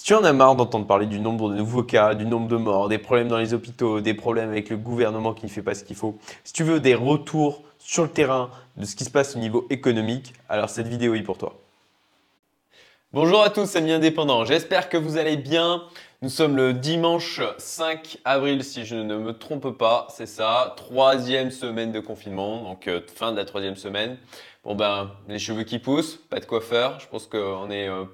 Si 0.00 0.06
tu 0.06 0.14
en 0.14 0.24
as 0.24 0.32
marre 0.32 0.56
d'entendre 0.56 0.86
parler 0.86 1.04
du 1.04 1.20
nombre 1.20 1.50
de 1.50 1.56
nouveaux 1.56 1.82
cas, 1.82 2.14
du 2.14 2.24
nombre 2.24 2.48
de 2.48 2.56
morts, 2.56 2.88
des 2.88 2.96
problèmes 2.96 3.28
dans 3.28 3.36
les 3.36 3.52
hôpitaux, 3.52 4.00
des 4.00 4.14
problèmes 4.14 4.48
avec 4.48 4.70
le 4.70 4.78
gouvernement 4.78 5.34
qui 5.34 5.44
ne 5.44 5.50
fait 5.50 5.60
pas 5.60 5.74
ce 5.74 5.84
qu'il 5.84 5.94
faut, 5.94 6.16
si 6.42 6.54
tu 6.54 6.64
veux 6.64 6.80
des 6.80 6.94
retours 6.94 7.62
sur 7.78 8.04
le 8.04 8.08
terrain 8.08 8.48
de 8.78 8.86
ce 8.86 8.96
qui 8.96 9.04
se 9.04 9.10
passe 9.10 9.36
au 9.36 9.38
niveau 9.38 9.66
économique, 9.68 10.32
alors 10.48 10.70
cette 10.70 10.88
vidéo 10.88 11.14
est 11.16 11.22
pour 11.22 11.36
toi. 11.36 11.54
Bonjour 13.12 13.42
à 13.42 13.50
tous, 13.50 13.76
amis 13.76 13.92
indépendants. 13.92 14.46
J'espère 14.46 14.88
que 14.88 14.96
vous 14.96 15.18
allez 15.18 15.36
bien. 15.36 15.82
Nous 16.22 16.30
sommes 16.30 16.56
le 16.56 16.72
dimanche 16.72 17.42
5 17.58 18.18
avril, 18.24 18.64
si 18.64 18.86
je 18.86 18.94
ne 18.94 19.16
me 19.16 19.32
trompe 19.36 19.70
pas. 19.76 20.06
C'est 20.10 20.26
ça, 20.26 20.74
troisième 20.78 21.50
semaine 21.50 21.92
de 21.92 22.00
confinement, 22.00 22.62
donc 22.62 22.88
euh, 22.88 23.00
fin 23.16 23.32
de 23.32 23.36
la 23.36 23.44
troisième 23.44 23.76
semaine. 23.76 24.16
Bon 24.62 24.74
ben, 24.74 25.10
les 25.26 25.38
cheveux 25.38 25.62
qui 25.62 25.78
poussent, 25.78 26.16
pas 26.28 26.38
de 26.38 26.44
coiffeur. 26.44 27.00
Je 27.00 27.06
pense 27.06 27.26
qu'on 27.26 27.70
est 27.70 27.88
euh, 27.88 28.04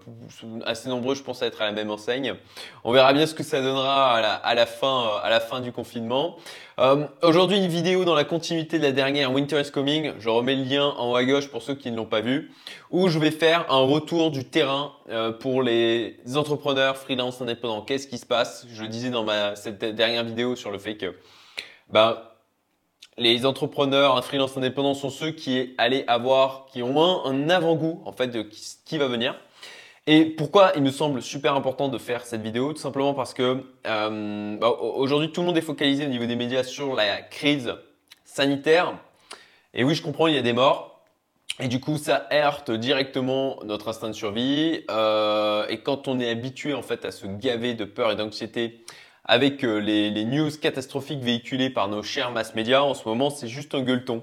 assez 0.65 0.89
nombreux, 0.89 1.17
je 1.17 1.23
pense, 1.25 1.43
à 1.43 1.47
être 1.47 1.61
à 1.61 1.65
la 1.65 1.73
même 1.73 1.91
enseigne. 1.91 2.37
On 2.85 2.93
verra 2.93 3.13
bien 3.13 3.27
ce 3.27 3.35
que 3.35 3.43
ça 3.43 3.61
donnera 3.61 4.15
à 4.15 4.55
la, 4.55 4.67
fin, 4.67 5.07
euh, 5.07 5.25
à 5.25 5.29
la 5.29 5.41
fin 5.41 5.59
du 5.59 5.73
confinement. 5.73 6.37
Euh, 6.79 7.09
Aujourd'hui, 7.23 7.59
une 7.59 7.67
vidéo 7.67 8.05
dans 8.05 8.15
la 8.15 8.23
continuité 8.23 8.79
de 8.79 8.85
la 8.85 8.93
dernière 8.93 9.33
Winter 9.33 9.61
is 9.61 9.73
Coming. 9.73 10.13
Je 10.21 10.29
remets 10.29 10.55
le 10.55 10.63
lien 10.63 10.87
en 10.87 11.11
haut 11.11 11.17
à 11.17 11.25
gauche 11.25 11.49
pour 11.49 11.63
ceux 11.63 11.75
qui 11.75 11.91
ne 11.91 11.97
l'ont 11.97 12.07
pas 12.07 12.21
vu, 12.21 12.53
où 12.93 13.09
je 13.09 13.19
vais 13.19 13.33
faire 13.33 13.67
un 13.69 13.81
retour 13.81 14.31
du 14.31 14.45
terrain 14.45 14.93
euh, 15.11 15.33
pour 15.33 15.65
les 15.65 16.17
entrepreneurs, 16.37 16.97
freelance, 16.97 17.41
indépendants. 17.41 17.83
Qu'est-ce 17.83 18.07
qui 18.07 18.19
se 18.19 18.27
passe? 18.27 18.69
Je 18.73 18.85
disais 18.85 19.11
dans 19.11 19.25
ma 19.25 19.57
cette 19.57 19.85
dernière 19.85 20.23
vidéo 20.23 20.55
sur 20.55 20.71
le 20.71 20.79
fait 20.79 20.97
que 20.97 21.13
ben 21.91 22.19
les 23.19 23.47
entrepreneurs, 23.47 24.17
un 24.17 24.23
freelance 24.23 24.57
indépendant 24.57 24.95
sont 24.95 25.11
ceux 25.11 25.31
qui 25.31 25.75
allaient 25.79 26.05
avoir, 26.07 26.67
qui 26.67 26.83
ont 26.83 27.03
un, 27.03 27.25
un 27.25 27.51
avant-goût 27.51 28.03
en 28.05 28.13
fait 28.13 28.29
de 28.29 28.47
ce 28.53 28.77
qui 28.85 28.99
va 28.99 29.09
venir. 29.09 29.35
Et 30.09 30.25
pourquoi 30.25 30.73
il 30.77 30.83
me 30.83 30.91
semble 30.91 31.21
super 31.21 31.57
important 31.57 31.89
de 31.89 31.99
faire 31.99 32.25
cette 32.25 32.43
vidéo? 32.43 32.73
Tout 32.73 32.81
simplement 32.81 33.13
parce 33.13 33.35
que 33.35 33.65
euh, 33.87 34.57
bah, 34.57 34.69
aujourd'hui 34.69 35.33
tout 35.33 35.41
le 35.41 35.49
monde 35.49 35.59
est 35.59 35.63
focalisé 35.63 36.07
au 36.07 36.09
niveau 36.09 36.27
des 36.27 36.37
médias 36.37 36.63
sur 36.63 36.95
la 36.95 37.23
crise 37.23 37.75
sanitaire. 38.25 38.95
Et 39.75 39.83
oui, 39.83 39.95
je 39.97 40.03
comprends, 40.03 40.29
il 40.29 40.35
y 40.35 40.39
a 40.39 40.43
des 40.43 40.53
morts. 40.53 41.01
Et 41.59 41.69
du 41.69 41.81
coup, 41.81 41.97
ça 41.97 42.29
heurte 42.33 42.71
directement 42.71 43.59
notre 43.65 43.89
instinct 43.89 44.09
de 44.09 44.13
survie. 44.13 44.85
Euh, 44.91 45.67
et 45.69 45.79
quand 45.79 46.07
on 46.07 46.21
est 46.21 46.29
habitué 46.29 46.73
en 46.73 46.83
fait 46.83 47.05
à 47.05 47.11
se 47.11 47.27
gaver 47.27 47.75
de 47.75 47.85
peur 47.85 48.13
et 48.13 48.17
d'anxiété 48.17 48.85
avec 49.27 49.65
euh, 49.65 49.79
les, 49.79 50.11
les, 50.11 50.25
news 50.25 50.51
catastrophiques 50.61 51.23
véhiculées 51.23 51.71
par 51.71 51.89
nos 51.89 52.03
chers 52.03 52.31
mass 52.31 52.55
médias, 52.55 52.83
en 52.83 52.95
ce 52.95 53.07
moment, 53.09 53.31
c'est 53.31 53.49
juste 53.49 53.75
un 53.75 53.83
gueuleton. 53.83 54.23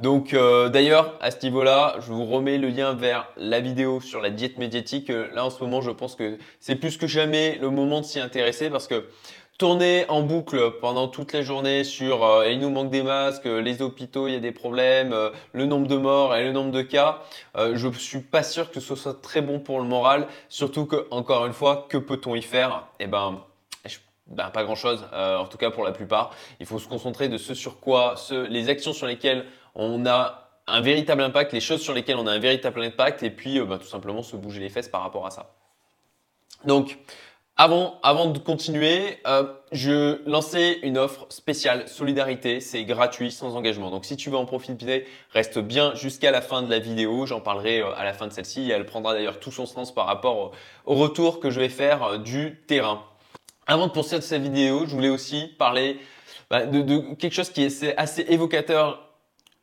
Donc 0.00 0.32
euh, 0.32 0.68
d'ailleurs, 0.68 1.18
à 1.20 1.30
ce 1.30 1.44
niveau-là, 1.44 1.96
je 2.00 2.12
vous 2.12 2.24
remets 2.24 2.58
le 2.58 2.68
lien 2.68 2.94
vers 2.94 3.28
la 3.36 3.60
vidéo 3.60 4.00
sur 4.00 4.20
la 4.20 4.30
diète 4.30 4.58
médiatique. 4.58 5.10
Euh, 5.10 5.28
là, 5.34 5.44
en 5.44 5.50
ce 5.50 5.62
moment, 5.62 5.82
je 5.82 5.90
pense 5.90 6.14
que 6.14 6.38
c'est 6.60 6.76
plus 6.76 6.96
que 6.96 7.06
jamais 7.06 7.58
le 7.60 7.70
moment 7.70 8.00
de 8.00 8.06
s'y 8.06 8.18
intéresser 8.18 8.70
parce 8.70 8.88
que 8.88 9.06
tourner 9.58 10.06
en 10.08 10.22
boucle 10.22 10.72
pendant 10.80 11.08
toute 11.08 11.34
la 11.34 11.42
journée 11.42 11.84
sur 11.84 12.24
euh, 12.24 12.48
il 12.50 12.58
nous 12.58 12.70
manque 12.70 12.90
des 12.90 13.02
masques, 13.02 13.44
les 13.44 13.82
hôpitaux, 13.82 14.28
il 14.28 14.32
y 14.32 14.36
a 14.36 14.40
des 14.40 14.50
problèmes, 14.50 15.14
le 15.52 15.66
nombre 15.66 15.86
de 15.86 15.96
morts 15.96 16.34
et 16.34 16.42
le 16.42 16.52
nombre 16.52 16.72
de 16.72 16.82
cas, 16.82 17.20
je 17.54 17.88
suis 17.98 18.20
pas 18.20 18.42
sûr 18.42 18.70
que 18.70 18.80
ce 18.80 18.96
soit 18.96 19.20
très 19.20 19.42
bon 19.42 19.60
pour 19.60 19.78
le 19.78 19.84
moral, 19.84 20.26
surtout 20.48 20.86
que 20.86 21.06
encore 21.10 21.46
une 21.46 21.52
fois, 21.52 21.86
que 21.88 21.98
peut-on 21.98 22.34
y 22.34 22.42
faire? 22.42 22.86
Eh 22.98 23.06
ben 23.06 23.42
ben, 24.32 24.50
pas 24.50 24.64
grand 24.64 24.74
chose, 24.74 25.06
en 25.12 25.46
tout 25.46 25.58
cas 25.58 25.70
pour 25.70 25.84
la 25.84 25.92
plupart. 25.92 26.30
Il 26.60 26.66
faut 26.66 26.78
se 26.78 26.88
concentrer 26.88 27.28
de 27.28 27.38
ce 27.38 27.54
sur 27.54 27.80
quoi, 27.80 28.14
les 28.48 28.68
actions 28.68 28.92
sur 28.92 29.06
lesquelles 29.06 29.46
on 29.74 30.06
a 30.06 30.42
un 30.66 30.80
véritable 30.80 31.22
impact, 31.22 31.52
les 31.52 31.60
choses 31.60 31.82
sur 31.82 31.94
lesquelles 31.94 32.16
on 32.16 32.26
a 32.26 32.32
un 32.32 32.38
véritable 32.38 32.82
impact, 32.82 33.22
et 33.22 33.30
puis 33.30 33.58
euh, 33.58 33.64
bah, 33.64 33.78
tout 33.78 33.86
simplement 33.86 34.22
se 34.22 34.36
bouger 34.36 34.60
les 34.60 34.68
fesses 34.68 34.88
par 34.88 35.02
rapport 35.02 35.26
à 35.26 35.30
ça. 35.30 35.54
Donc, 36.64 36.98
avant, 37.56 37.98
avant 38.02 38.26
de 38.26 38.38
continuer, 38.38 39.18
euh, 39.26 39.52
je 39.72 40.26
lançais 40.28 40.78
une 40.82 40.96
offre 40.96 41.26
spéciale 41.28 41.86
solidarité, 41.88 42.60
c'est 42.60 42.84
gratuit, 42.84 43.30
sans 43.30 43.56
engagement. 43.56 43.90
Donc 43.90 44.04
si 44.04 44.16
tu 44.16 44.30
veux 44.30 44.36
en 44.36 44.46
profiter, 44.46 45.06
reste 45.32 45.58
bien 45.58 45.94
jusqu'à 45.94 46.30
la 46.30 46.40
fin 46.40 46.62
de 46.62 46.70
la 46.70 46.78
vidéo, 46.78 47.26
j'en 47.26 47.40
parlerai 47.40 47.80
euh, 47.80 47.94
à 47.94 48.04
la 48.04 48.14
fin 48.14 48.26
de 48.26 48.32
celle-ci, 48.32 48.70
elle 48.70 48.86
prendra 48.86 49.12
d'ailleurs 49.12 49.38
tout 49.38 49.52
son 49.52 49.66
sens 49.66 49.92
par 49.94 50.06
rapport 50.06 50.52
au 50.86 50.94
retour 50.94 51.40
que 51.40 51.50
je 51.50 51.60
vais 51.60 51.68
faire 51.68 52.18
du 52.20 52.62
terrain. 52.66 53.02
Avant 53.66 53.86
de 53.86 53.92
poursuivre 53.92 54.22
cette 54.22 54.42
vidéo, 54.42 54.86
je 54.86 54.94
voulais 54.94 55.08
aussi 55.08 55.46
parler 55.58 55.98
bah, 56.50 56.66
de, 56.66 57.14
quelque 57.14 57.32
chose 57.32 57.50
qui 57.50 57.62
est 57.62 57.96
assez 57.96 58.22
évocateur 58.28 59.08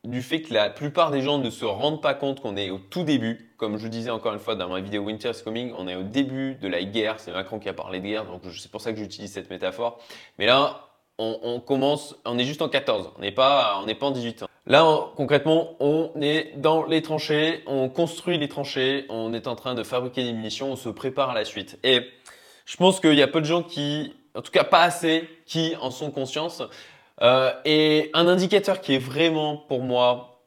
du 0.06 0.22
fait 0.22 0.42
que 0.42 0.54
la 0.54 0.70
plupart 0.70 1.12
des 1.12 1.22
gens 1.22 1.38
ne 1.38 1.50
se 1.50 1.66
rendent 1.66 2.02
pas 2.02 2.14
compte 2.14 2.40
qu'on 2.40 2.56
est 2.56 2.70
au 2.70 2.78
tout 2.78 3.04
début. 3.04 3.54
Comme 3.58 3.78
je 3.78 3.88
disais 3.90 4.10
encore 4.10 4.34
une 4.34 4.40
fois 4.40 4.56
dans 4.56 4.70
ma 4.70 4.80
vidéo 4.80 5.04
Winter 5.04 5.32
is 5.32 5.44
Coming, 5.44 5.74
on 5.78 5.90
est 5.90 5.96
au 5.96 6.04
début 6.04 6.56
de 6.56 6.70
la 6.70 6.82
guerre. 6.84 7.20
C'est 7.20 7.34
Macron 7.34 7.60
qui 7.60 7.68
a 7.68 7.74
parlé 7.74 8.00
de 8.00 8.06
guerre, 8.06 8.26
donc 8.26 8.42
c'est 8.58 8.72
pour 8.72 8.80
ça 8.80 8.94
que 8.94 8.98
j'utilise 8.98 9.34
cette 9.34 9.50
métaphore. 9.50 10.00
Mais 10.38 10.46
là, 10.46 10.86
on, 11.18 11.60
commence, 11.60 12.16
on 12.24 12.38
est 12.40 12.46
juste 12.46 12.62
en 12.62 12.70
14, 12.70 13.12
on 13.18 13.22
n'est 13.22 13.34
pas, 13.34 13.84
pas 14.00 14.06
en 14.06 14.12
18 14.12 14.44
ans. 14.44 14.48
Là, 14.66 15.12
concrètement, 15.18 15.76
on 15.80 16.12
est 16.22 16.54
dans 16.58 16.86
les 16.86 17.02
tranchées, 17.02 17.64
on 17.68 17.90
construit 17.90 18.38
les 18.38 18.48
tranchées, 18.48 19.06
on 19.10 19.34
est 19.34 19.48
en 19.48 19.56
train 19.56 19.74
de 19.74 19.84
fabriquer 19.84 20.24
des 20.24 20.32
munitions, 20.32 20.72
on 20.72 20.76
se 20.76 20.90
prépare 20.90 21.32
à 21.32 21.34
la 21.34 21.44
suite. 21.44 21.78
Et 21.84 22.04
je 22.70 22.78
pense 22.78 23.00
qu'il 23.00 23.16
y 23.16 23.24
a 23.24 23.28
peu 23.28 23.42
de 23.42 23.48
gens 23.48 23.64
qui, 23.64 24.14
en 24.36 24.44
tout 24.44 24.52
cas 24.52 24.64
pas 24.64 24.84
assez, 24.84 25.28
qui 25.48 25.76
en 25.82 25.90
sont 25.90 26.12
conscients. 26.12 26.50
Euh, 27.22 27.52
et 27.66 28.12
un 28.14 28.28
indicateur 28.28 28.80
qui 28.80 28.94
est 28.94 29.00
vraiment 29.00 29.58
pour 29.58 29.82
moi 29.82 30.44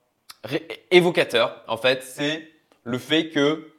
évocateur, 0.93 1.65
en 1.67 1.77
fait, 1.77 2.05
c'est 2.05 2.49
le 2.85 2.99
fait 2.99 3.31
que 3.31 3.73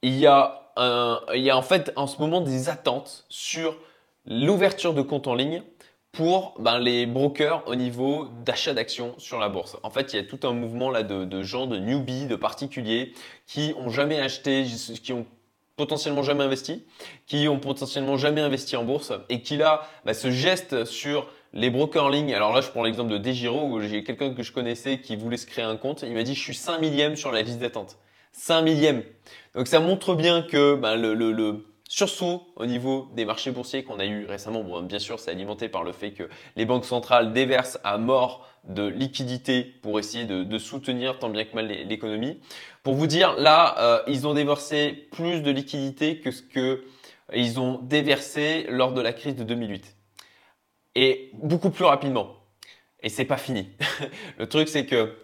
il 0.00 0.16
y 0.16 0.26
a 0.26 0.72
un, 0.76 1.20
il 1.34 1.42
y 1.42 1.50
a 1.50 1.56
en 1.56 1.60
fait 1.60 1.92
en 1.96 2.06
ce 2.06 2.18
moment 2.18 2.40
des 2.40 2.70
attentes 2.70 3.26
sur 3.28 3.76
l'ouverture 4.24 4.94
de 4.94 5.02
comptes 5.02 5.26
en 5.26 5.34
ligne 5.34 5.62
pour 6.12 6.54
ben, 6.58 6.78
les 6.78 7.04
brokers 7.04 7.62
au 7.66 7.74
niveau 7.74 8.28
d'achat 8.42 8.72
d'actions 8.72 9.14
sur 9.18 9.38
la 9.38 9.50
bourse. 9.50 9.76
En 9.82 9.90
fait, 9.90 10.14
il 10.14 10.16
y 10.16 10.18
a 10.18 10.24
tout 10.24 10.40
un 10.48 10.54
mouvement 10.54 10.90
là 10.90 11.02
de, 11.02 11.26
de 11.26 11.42
gens, 11.42 11.66
de 11.66 11.78
newbies, 11.78 12.24
de 12.24 12.36
particuliers 12.36 13.12
qui 13.46 13.74
ont 13.76 13.90
jamais 13.90 14.18
acheté, 14.18 14.64
qui 15.02 15.12
ont 15.12 15.26
potentiellement 15.80 16.22
jamais 16.22 16.44
investi, 16.44 16.84
qui 17.26 17.48
ont 17.48 17.58
potentiellement 17.58 18.18
jamais 18.18 18.42
investi 18.42 18.76
en 18.76 18.84
bourse 18.84 19.14
et 19.30 19.40
qui 19.40 19.56
là, 19.56 19.88
ben, 20.04 20.12
ce 20.12 20.30
geste 20.30 20.84
sur 20.84 21.26
les 21.54 21.70
brokers 21.70 22.04
en 22.04 22.10
ligne, 22.10 22.34
alors 22.34 22.52
là 22.54 22.60
je 22.60 22.68
prends 22.68 22.82
l'exemple 22.82 23.10
de 23.10 23.16
Degiro 23.16 23.66
où 23.66 23.80
j'ai 23.80 24.04
quelqu'un 24.04 24.34
que 24.34 24.42
je 24.42 24.52
connaissais 24.52 25.00
qui 25.00 25.16
voulait 25.16 25.38
se 25.38 25.46
créer 25.46 25.64
un 25.64 25.78
compte, 25.78 26.02
il 26.02 26.12
m'a 26.12 26.22
dit 26.22 26.34
je 26.34 26.40
suis 26.40 26.54
5 26.54 26.80
millième 26.80 27.16
sur 27.16 27.32
la 27.32 27.40
liste 27.40 27.58
d'attente. 27.58 27.96
5 28.32 28.60
millième. 28.60 29.02
Donc 29.54 29.68
ça 29.68 29.80
montre 29.80 30.14
bien 30.14 30.42
que 30.42 30.74
ben, 30.74 30.96
le, 30.96 31.64
sursaut 31.88 32.42
au 32.56 32.66
niveau 32.66 33.08
des 33.16 33.24
marchés 33.24 33.52
boursiers 33.52 33.82
qu'on 33.82 34.00
a 34.00 34.04
eu 34.04 34.26
récemment, 34.26 34.82
bien 34.82 34.98
sûr 34.98 35.18
c'est 35.18 35.30
alimenté 35.30 35.70
par 35.70 35.82
le 35.82 35.92
fait 35.92 36.12
que 36.12 36.28
les 36.56 36.66
banques 36.66 36.84
centrales 36.84 37.32
déversent 37.32 37.80
à 37.84 37.96
mort 37.96 38.46
de 38.64 38.86
liquidités 38.86 39.62
pour 39.62 39.98
essayer 39.98 40.24
de, 40.24 40.58
soutenir 40.58 41.18
tant 41.18 41.30
bien 41.30 41.44
que 41.44 41.54
mal 41.54 41.66
l'économie. 41.66 42.40
Pour 42.82 42.94
vous 42.94 43.06
dire, 43.06 43.34
là, 43.38 43.76
euh, 43.78 44.02
ils 44.06 44.26
ont 44.26 44.34
déversé 44.34 45.08
plus 45.12 45.42
de 45.42 45.50
liquidités 45.50 46.20
que 46.20 46.30
ce 46.30 46.42
que 46.42 46.84
ils 47.32 47.60
ont 47.60 47.78
déversé 47.82 48.66
lors 48.68 48.92
de 48.92 49.00
la 49.00 49.12
crise 49.12 49.36
de 49.36 49.44
2008 49.44 49.96
et 50.96 51.30
beaucoup 51.34 51.70
plus 51.70 51.84
rapidement. 51.84 52.36
Et 53.02 53.08
c'est 53.08 53.24
pas 53.24 53.36
fini. 53.36 53.70
le 54.38 54.48
truc, 54.48 54.68
c'est 54.68 54.84
que, 54.86 55.14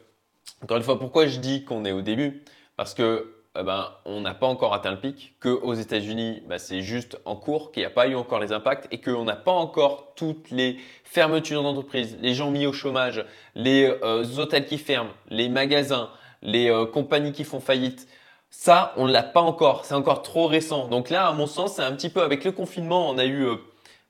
encore 0.63 0.77
une 0.77 0.83
fois, 0.83 0.99
pourquoi 0.99 1.27
je 1.27 1.39
dis 1.39 1.65
qu'on 1.65 1.85
est 1.85 1.93
au 1.93 2.03
début? 2.03 2.45
Parce 2.77 2.95
que 2.95 3.36
eh 3.59 3.63
ben, 3.63 3.91
on 4.05 4.21
n'a 4.21 4.35
pas 4.35 4.47
encore 4.47 4.75
atteint 4.75 4.91
le 4.91 5.01
pic, 5.01 5.35
qu'aux 5.41 5.75
États-Unis, 5.75 6.43
bah, 6.49 6.59
c'est 6.59 6.83
juste 6.83 7.19
en 7.25 7.37
cours, 7.37 7.73
qu'il 7.73 7.83
n'y 7.83 7.87
a 7.87 7.91
pas 7.91 8.09
eu 8.09 8.15
encore 8.15 8.41
les 8.41 8.53
impacts 8.53 8.87
et 8.93 9.01
qu'on 9.01 9.25
n'a 9.25 9.37
pas 9.37 9.53
encore 9.53 10.13
toutes 10.17 10.51
les 10.51 10.79
fermetures 11.05 11.63
d'entreprises, 11.63 12.19
les 12.21 12.35
gens 12.35 12.51
mis 12.51 12.67
au 12.67 12.73
chômage, 12.73 13.25
les 13.55 13.85
euh, 14.03 14.25
hôtels 14.39 14.67
qui 14.67 14.79
ferment, 14.79 15.11
les 15.29 15.49
magasins, 15.49 16.11
les 16.43 16.71
euh, 16.71 16.87
compagnies 16.87 17.33
qui 17.33 17.45
font 17.45 17.61
faillite. 17.61 18.09
Ça, 18.51 18.93
on 18.97 19.07
ne 19.07 19.13
l'a 19.13 19.23
pas 19.23 19.41
encore. 19.41 19.85
C'est 19.85 19.95
encore 19.95 20.23
trop 20.23 20.47
récent. 20.47 20.89
Donc 20.89 21.11
là, 21.11 21.27
à 21.27 21.33
mon 21.33 21.47
sens, 21.47 21.75
c'est 21.75 21.83
un 21.83 21.93
petit 21.93 22.09
peu 22.09 22.23
avec 22.23 22.45
le 22.45 22.53
confinement, 22.53 23.11
on 23.11 23.19
a 23.19 23.25
eu 23.25 23.45
euh, 23.45 23.57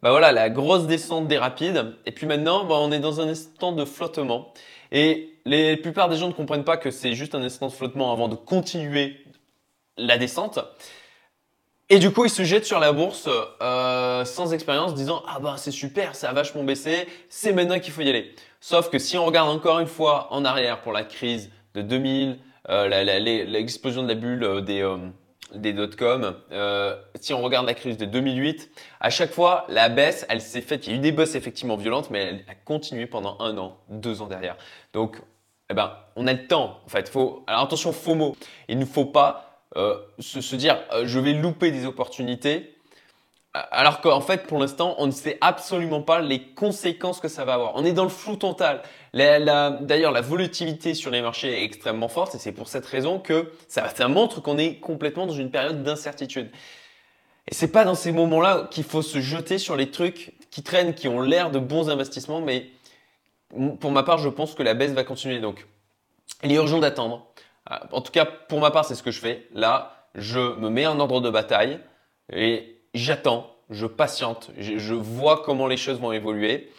bah 0.02 0.10
voilà, 0.10 0.30
la 0.30 0.50
grosse 0.50 0.86
descente 0.86 1.26
des 1.26 1.38
rapides. 1.38 1.94
Et 2.04 2.12
puis 2.12 2.26
maintenant, 2.26 2.64
bah, 2.64 2.76
on 2.78 2.92
est 2.92 3.00
dans 3.00 3.20
un 3.20 3.28
instant 3.28 3.72
de 3.72 3.84
flottement. 3.84 4.52
Et 4.92 5.36
les 5.44 5.76
plupart 5.76 6.08
des 6.08 6.16
gens 6.16 6.28
ne 6.28 6.32
comprennent 6.32 6.64
pas 6.64 6.76
que 6.76 6.90
c'est 6.90 7.14
juste 7.14 7.34
un 7.34 7.42
instant 7.42 7.68
de 7.68 7.72
flottement 7.72 8.12
avant 8.12 8.28
de 8.28 8.34
continuer 8.34 9.16
la 9.96 10.18
descente. 10.18 10.58
Et 11.88 11.98
du 11.98 12.10
coup, 12.10 12.24
ils 12.24 12.30
se 12.30 12.42
jettent 12.42 12.64
sur 12.64 12.80
la 12.80 12.92
bourse 12.92 13.28
euh, 13.62 14.24
sans 14.24 14.52
expérience, 14.52 14.94
disant 14.94 15.22
ah 15.28 15.38
bah 15.38 15.54
c'est 15.56 15.70
super, 15.70 16.16
ça 16.16 16.30
a 16.30 16.32
vachement 16.32 16.64
baissé, 16.64 17.06
c'est 17.28 17.52
maintenant 17.52 17.78
qu'il 17.78 17.92
faut 17.92 18.00
y 18.00 18.08
aller. 18.08 18.34
Sauf 18.60 18.90
que 18.90 18.98
si 18.98 19.16
on 19.16 19.24
regarde 19.24 19.48
encore 19.48 19.78
une 19.78 19.86
fois 19.86 20.26
en 20.32 20.44
arrière 20.44 20.80
pour 20.80 20.92
la 20.92 21.04
crise 21.04 21.50
de 21.74 21.82
2000, 21.82 22.38
euh, 22.68 22.88
l'explosion 23.44 24.02
de 24.02 24.08
la 24.08 24.14
bulle 24.14 24.42
euh, 24.42 24.60
des 24.60 24.82
euh, 24.82 24.96
des 25.54 25.74
si 27.20 27.32
on 27.32 27.40
regarde 27.40 27.66
la 27.66 27.74
crise 27.74 27.96
de 27.96 28.04
2008, 28.04 28.68
à 28.98 29.10
chaque 29.10 29.30
fois, 29.30 29.64
la 29.68 29.88
baisse, 29.88 30.26
elle 30.28 30.40
s'est 30.40 30.60
faite. 30.60 30.86
Il 30.86 30.90
y 30.90 30.94
a 30.94 30.98
eu 30.98 31.00
des 31.00 31.12
baisses 31.12 31.36
effectivement 31.36 31.76
violentes, 31.76 32.10
mais 32.10 32.24
elle 32.24 32.44
a 32.48 32.54
continué 32.56 33.06
pendant 33.06 33.38
un 33.38 33.56
an, 33.56 33.78
deux 33.88 34.20
ans 34.20 34.26
derrière. 34.26 34.56
Donc, 34.92 35.22
eh 35.70 35.74
ben, 35.74 35.92
on 36.16 36.26
a 36.26 36.32
le 36.32 36.48
temps. 36.48 36.80
En 36.84 36.88
fait, 36.88 37.08
faut. 37.08 37.44
Alors 37.46 37.62
attention, 37.62 37.94
mot. 38.14 38.36
Il 38.68 38.78
ne 38.78 38.84
faut 38.84 39.04
pas 39.04 39.45
euh, 39.76 39.98
se, 40.18 40.56
dire, 40.56 40.78
euh, 40.92 41.02
je 41.06 41.18
vais 41.18 41.34
louper 41.34 41.70
des 41.70 41.84
opportunités. 41.84 42.74
alors 43.52 44.00
qu'en 44.00 44.20
fait, 44.20 44.46
pour 44.46 44.58
l'instant, 44.58 44.94
on 44.98 45.06
ne 45.06 45.12
sait 45.12 45.38
absolument 45.40 46.02
pas 46.02 46.20
les 46.20 46.42
conséquences 46.54 47.20
que 47.20 47.28
ça 47.28 47.44
va 47.44 47.54
avoir. 47.54 47.72
On 47.76 47.84
est 47.84 47.92
dans 47.92 48.04
le 48.04 48.10
flou 48.10 48.36
total. 48.36 48.82
D'ailleurs, 49.14 50.12
la 50.12 50.20
volatilité 50.20 50.94
sur 50.94 51.10
les 51.10 51.22
marchés 51.22 51.60
est 51.60 51.64
extrêmement 51.64 52.08
forte 52.08 52.34
et 52.34 52.38
c'est 52.38 52.52
pour 52.52 52.68
cette 52.68 52.86
raison 52.86 53.18
que 53.18 53.52
ça, 53.68 53.88
ça 53.88 54.08
montre 54.08 54.42
qu'on 54.42 54.58
est 54.58 54.76
complètement 54.76 55.26
dans 55.26 55.34
une 55.34 55.50
période 55.50 55.82
d'incertitude. 55.82 56.50
Et 57.48 57.54
c'est 57.54 57.70
pas 57.70 57.84
dans 57.84 57.94
ces 57.94 58.12
moments-là 58.12 58.68
qu'il 58.70 58.84
faut 58.84 59.02
se 59.02 59.20
jeter 59.20 59.58
sur 59.58 59.76
les 59.76 59.90
trucs 59.90 60.34
qui 60.50 60.62
traînent, 60.62 60.94
qui 60.94 61.08
ont 61.08 61.20
l'air 61.20 61.50
de 61.50 61.58
bons 61.58 61.90
investissements, 61.90 62.40
mais 62.40 62.70
pour 63.80 63.90
ma 63.90 64.02
part, 64.02 64.18
je 64.18 64.28
pense 64.28 64.54
que 64.54 64.62
la 64.62 64.74
baisse 64.74 64.92
va 64.92 65.04
continuer. 65.04 65.38
Donc, 65.38 65.66
il 66.42 66.52
est 66.52 66.56
urgent 66.56 66.78
d'attendre. 66.78 67.26
Euh, 67.70 67.76
en 67.92 68.00
tout 68.00 68.12
cas, 68.12 68.24
pour 68.24 68.60
ma 68.60 68.70
part, 68.70 68.84
c'est 68.84 68.94
ce 68.94 69.02
que 69.02 69.10
je 69.10 69.20
fais. 69.20 69.46
Là, 69.52 70.08
je 70.14 70.56
me 70.58 70.68
mets 70.68 70.86
en 70.86 70.98
ordre 71.00 71.20
de 71.20 71.30
bataille 71.30 71.80
et 72.32 72.80
j'attends, 72.94 73.50
je 73.70 73.86
patiente, 73.86 74.50
je, 74.58 74.94
vois 74.94 75.42
comment 75.44 75.66
les 75.66 75.76
choses 75.76 76.00
vont 76.00 76.12
évoluer. 76.12 76.70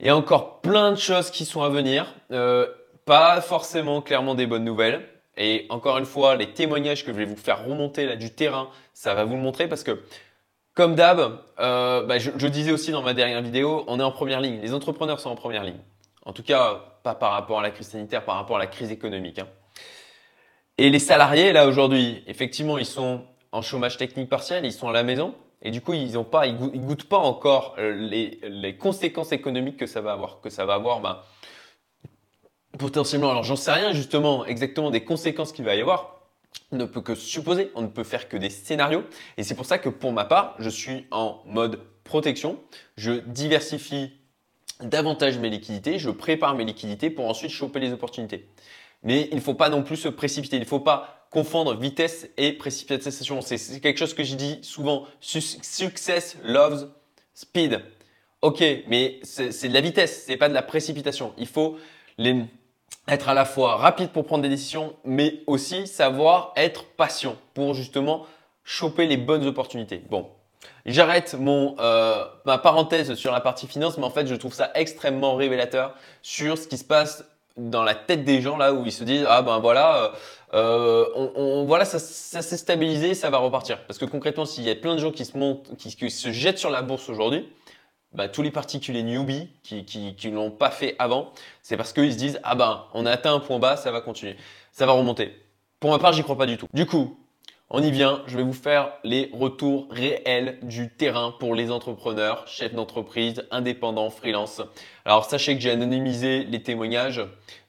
Il 0.00 0.06
y 0.06 0.10
a 0.10 0.16
encore 0.16 0.60
plein 0.60 0.92
de 0.92 0.96
choses 0.96 1.30
qui 1.30 1.44
sont 1.44 1.62
à 1.62 1.68
venir. 1.68 2.06
Euh, 2.30 2.66
pas 3.04 3.40
forcément 3.40 4.02
clairement 4.02 4.34
des 4.34 4.46
bonnes 4.46 4.64
nouvelles. 4.64 5.08
Et 5.36 5.66
encore 5.70 5.98
une 5.98 6.04
fois, 6.04 6.36
les 6.36 6.52
témoignages 6.52 7.04
que 7.04 7.12
je 7.12 7.16
vais 7.16 7.24
vous 7.24 7.36
faire 7.36 7.64
remonter 7.64 8.06
là 8.06 8.16
du 8.16 8.34
terrain, 8.34 8.68
ça 8.92 9.14
va 9.14 9.24
vous 9.24 9.34
le 9.34 9.40
montrer 9.40 9.68
parce 9.68 9.84
que 9.84 10.02
comme 10.74 10.94
d'hab, 10.94 11.40
euh, 11.58 12.06
bah, 12.06 12.18
je, 12.18 12.46
disais 12.46 12.70
aussi 12.70 12.92
dans 12.92 13.02
ma 13.02 13.12
dernière 13.12 13.42
vidéo, 13.42 13.84
on 13.88 13.98
est 13.98 14.02
en 14.02 14.12
première 14.12 14.40
ligne. 14.40 14.60
Les 14.60 14.74
entrepreneurs 14.74 15.18
sont 15.18 15.28
en 15.28 15.34
première 15.34 15.64
ligne. 15.64 15.80
En 16.24 16.32
tout 16.32 16.44
cas, 16.44 16.80
pas 17.02 17.16
par 17.16 17.32
rapport 17.32 17.58
à 17.58 17.62
la 17.62 17.70
crise 17.70 17.88
sanitaire, 17.88 18.24
par 18.24 18.36
rapport 18.36 18.56
à 18.56 18.58
la 18.60 18.68
crise 18.68 18.92
économique. 18.92 19.40
Hein. 19.40 19.48
Et 20.78 20.90
les 20.90 20.98
salariés, 20.98 21.52
là 21.52 21.66
aujourd'hui, 21.66 22.22
effectivement, 22.26 22.78
ils 22.78 22.86
sont 22.86 23.24
en 23.52 23.62
chômage 23.62 23.96
technique 23.96 24.28
partiel, 24.28 24.64
ils 24.64 24.72
sont 24.72 24.88
à 24.88 24.92
la 24.92 25.02
maison. 25.02 25.34
Et 25.60 25.72
du 25.72 25.80
coup, 25.80 25.92
ils 25.92 26.16
ont 26.16 26.24
pas, 26.24 26.46
ils 26.46 26.56
goûtent, 26.56 27.08
pas 27.08 27.18
encore 27.18 27.74
euh, 27.78 27.92
les, 27.92 28.76
conséquences 28.76 29.32
économiques 29.32 29.76
que 29.76 29.86
ça 29.86 30.00
va 30.00 30.12
avoir, 30.12 30.40
que 30.40 30.50
ça 30.50 30.64
va 30.64 30.74
avoir, 30.74 31.00
ben, 31.00 31.20
potentiellement. 32.78 33.30
Alors, 33.30 33.42
j'en 33.42 33.56
sais 33.56 33.72
rien 33.72 33.92
justement, 33.92 34.46
exactement 34.46 34.90
des 34.90 35.02
conséquences 35.02 35.50
qu'il 35.50 35.64
va 35.64 35.74
y 35.74 35.80
avoir 35.80 36.18
on 36.72 36.76
ne 36.76 36.84
peut 36.84 37.00
que 37.00 37.14
supposer, 37.14 37.70
on 37.74 37.82
ne 37.82 37.88
peut 37.88 38.04
faire 38.04 38.28
que 38.28 38.36
des 38.36 38.50
scénarios. 38.50 39.04
Et 39.36 39.42
c'est 39.42 39.54
pour 39.54 39.66
ça 39.66 39.78
que 39.78 39.88
pour 39.88 40.12
ma 40.12 40.24
part, 40.24 40.54
je 40.58 40.68
suis 40.68 41.06
en 41.10 41.40
mode 41.46 41.80
protection. 42.04 42.58
Je 42.96 43.12
diversifie 43.12 44.12
davantage 44.80 45.38
mes 45.38 45.50
liquidités, 45.50 45.98
je 45.98 46.10
prépare 46.10 46.54
mes 46.54 46.64
liquidités 46.64 47.10
pour 47.10 47.26
ensuite 47.26 47.50
choper 47.50 47.80
les 47.80 47.92
opportunités. 47.92 48.48
Mais 49.02 49.28
il 49.30 49.36
ne 49.36 49.40
faut 49.40 49.54
pas 49.54 49.68
non 49.68 49.82
plus 49.82 49.96
se 49.96 50.08
précipiter, 50.08 50.56
il 50.56 50.60
ne 50.60 50.64
faut 50.64 50.80
pas 50.80 51.26
confondre 51.30 51.76
vitesse 51.76 52.28
et 52.36 52.52
précipitation. 52.52 53.40
C'est 53.40 53.80
quelque 53.80 53.98
chose 53.98 54.14
que 54.14 54.24
je 54.24 54.34
dis 54.34 54.58
souvent. 54.62 55.06
Success 55.20 56.36
loves 56.42 56.90
speed. 57.34 57.80
Ok, 58.40 58.62
mais 58.86 59.18
c'est 59.24 59.68
de 59.68 59.74
la 59.74 59.80
vitesse, 59.80 60.24
c'est 60.26 60.36
pas 60.36 60.48
de 60.48 60.54
la 60.54 60.62
précipitation. 60.62 61.34
Il 61.38 61.48
faut 61.48 61.76
être 63.08 63.28
à 63.28 63.34
la 63.34 63.44
fois 63.44 63.76
rapide 63.76 64.10
pour 64.10 64.24
prendre 64.24 64.42
des 64.42 64.48
décisions, 64.48 64.94
mais 65.04 65.42
aussi 65.46 65.86
savoir 65.86 66.52
être 66.56 66.84
patient 66.84 67.36
pour 67.54 67.74
justement 67.74 68.26
choper 68.62 69.06
les 69.06 69.16
bonnes 69.16 69.44
opportunités. 69.46 70.02
Bon, 70.08 70.28
j'arrête 70.86 71.34
mon 71.34 71.74
euh, 71.80 72.24
ma 72.44 72.58
parenthèse 72.58 73.14
sur 73.14 73.32
la 73.32 73.40
partie 73.40 73.66
finance, 73.66 73.98
mais 73.98 74.04
en 74.04 74.10
fait, 74.10 74.26
je 74.26 74.34
trouve 74.36 74.54
ça 74.54 74.70
extrêmement 74.74 75.34
révélateur 75.34 75.94
sur 76.22 76.56
ce 76.58 76.68
qui 76.68 76.78
se 76.78 76.84
passe 76.84 77.24
dans 77.58 77.82
la 77.82 77.94
tête 77.94 78.24
des 78.24 78.40
gens 78.40 78.56
là 78.56 78.72
où 78.72 78.84
ils 78.86 78.92
se 78.92 79.04
disent 79.04 79.26
ah 79.28 79.42
ben 79.42 79.58
voilà 79.58 80.12
euh, 80.54 81.04
on, 81.14 81.64
voilà 81.66 81.84
ça, 81.84 81.98
ça 81.98 82.40
s'est 82.40 82.56
stabilisé 82.56 83.14
ça 83.14 83.28
va 83.28 83.38
repartir 83.38 83.84
parce 83.86 83.98
que 83.98 84.06
concrètement 84.06 84.46
s'il 84.46 84.64
y 84.64 84.70
a 84.70 84.74
plein 84.74 84.94
de 84.94 85.00
gens 85.00 85.10
qui 85.10 85.24
se 85.24 85.36
montent 85.36 85.76
qui 85.76 86.10
se 86.10 86.32
jettent 86.32 86.58
sur 86.58 86.70
la 86.70 86.82
bourse 86.82 87.08
aujourd'hui 87.08 87.46
bah, 88.12 88.28
tous 88.28 88.42
les 88.42 88.50
particuliers 88.50 89.02
newbies 89.02 89.48
qui 89.62 89.84
qui, 89.84 90.14
qui 90.14 90.30
l'ont 90.30 90.50
pas 90.50 90.70
fait 90.70 90.96
avant, 90.98 91.32
c'est 91.62 91.76
parce 91.76 91.92
qu'ils 91.92 92.12
se 92.12 92.18
disent 92.18 92.40
ah 92.42 92.54
ben 92.54 92.84
on 92.94 93.04
a 93.04 93.10
atteint 93.10 93.34
un 93.34 93.40
point 93.40 93.58
bas, 93.58 93.76
ça 93.76 93.90
va 93.90 94.00
continuer, 94.00 94.36
ça 94.72 94.86
va 94.86 94.92
remonter. 94.92 95.34
Pour 95.78 95.90
ma 95.90 95.98
part, 95.98 96.12
j'y 96.12 96.22
crois 96.22 96.36
pas 96.36 96.46
du 96.46 96.56
tout. 96.56 96.66
Du 96.72 96.86
coup, 96.86 97.18
on 97.70 97.82
y 97.82 97.90
vient, 97.90 98.22
je 98.26 98.36
vais 98.36 98.42
vous 98.42 98.52
faire 98.52 98.92
les 99.04 99.30
retours 99.32 99.88
réels 99.90 100.58
du 100.62 100.88
terrain 100.88 101.34
pour 101.38 101.54
les 101.54 101.70
entrepreneurs, 101.70 102.46
chefs 102.46 102.74
d'entreprise, 102.74 103.44
indépendants, 103.50 104.10
freelance. 104.10 104.62
Alors 105.04 105.24
sachez 105.24 105.54
que 105.54 105.60
j'ai 105.60 105.70
anonymisé 105.70 106.44
les 106.44 106.62
témoignages, 106.62 107.20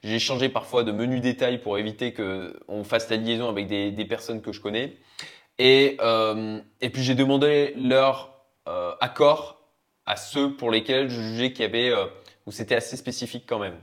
j'ai 0.02 0.18
changé 0.18 0.48
parfois 0.48 0.84
de 0.84 0.92
menu 0.92 1.20
détail 1.20 1.58
pour 1.58 1.78
éviter 1.78 2.12
que 2.12 2.58
on 2.68 2.84
fasse 2.84 3.10
la 3.10 3.16
liaison 3.16 3.48
avec 3.48 3.66
des, 3.66 4.04
personnes 4.04 4.40
que 4.40 4.52
je 4.52 4.60
connais. 4.60 4.96
Et, 5.58 5.98
euh, 6.00 6.58
et 6.80 6.88
puis 6.88 7.02
j'ai 7.02 7.14
demandé 7.14 7.74
leur 7.76 8.30
euh, 8.68 8.92
accord 9.00 9.60
à 10.06 10.16
ceux 10.16 10.54
pour 10.54 10.70
lesquels 10.70 11.08
je 11.08 11.20
jugeais 11.20 11.52
qu'il 11.52 11.62
y 11.62 11.68
avait 11.68 11.90
euh, 11.90 12.06
où 12.46 12.52
c'était 12.52 12.74
assez 12.74 12.96
spécifique 12.96 13.44
quand 13.46 13.58
même. 13.58 13.76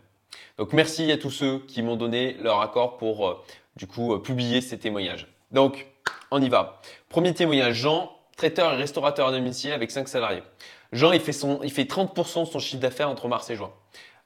Donc 0.58 0.72
merci 0.74 1.12
à 1.12 1.18
tous 1.18 1.32
ceux 1.32 1.60
qui 1.60 1.82
m'ont 1.82 1.96
donné 1.96 2.38
leur 2.42 2.62
accord 2.62 2.98
pour 2.98 3.28
euh, 3.28 3.44
du 3.76 3.88
coup 3.88 4.18
publier 4.20 4.62
ces 4.62 4.78
témoignages. 4.78 5.28
Donc 5.52 5.88
on 6.32 6.42
y 6.42 6.50
va. 6.50 6.82
Premier 7.10 7.34
témoignage 7.34 7.76
Jean, 7.76 8.12
traiteur 8.36 8.74
et 8.74 8.78
restaurateur 8.78 9.28
à 9.28 9.32
domicile 9.32 9.72
avec 9.72 9.92
5 9.92 10.08
salariés. 10.08 10.44
Jean 10.92 11.12
il 11.12 11.20
fait 11.20 11.34
son 11.34 11.60
il 11.64 11.72
fait 11.72 11.84
30% 11.84 12.46
de 12.46 12.46
son 12.46 12.60
chiffre 12.60 12.82
d'affaires 12.82 13.10
entre 13.10 13.28
mars 13.28 13.50
et 13.50 13.56
juin. 13.56 13.72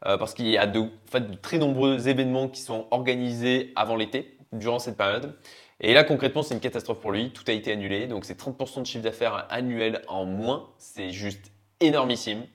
parce 0.01 0.33
qu'il 0.33 0.48
y 0.48 0.57
a 0.57 0.65
de, 0.68 0.80
en 0.80 1.12
fait, 1.12 1.31
de 1.31 1.36
très 1.36 1.57
nombreux 1.57 2.07
événements 2.07 2.48
qui 2.48 2.62
sont 2.62 2.88
organisés 2.92 3.71
avant 3.75 3.95
l'été, 3.95 4.38
durant 4.51 4.80
cette 4.80 4.98
période. 4.98 5.36
Et 5.80 5.94
là, 5.94 6.03
concrètement, 6.03 6.44
c'est 6.44 6.53
une 6.53 6.59
catastrophe 6.59 7.00
pour 7.00 7.12
lui. 7.12 7.31
Tout 7.31 7.44
a 7.48 7.53
été 7.53 7.71
annulé. 7.71 8.07
Donc, 8.07 8.25
c'est 8.25 8.39
30% 8.39 8.81
de 8.81 8.86
chiffre 8.86 9.03
d'affaires 9.03 9.48
annuel 9.50 10.03
en 10.07 10.25
moins. 10.25 10.69
C'est 10.77 11.09
juste 11.09 11.51
énormissime. 11.80 12.45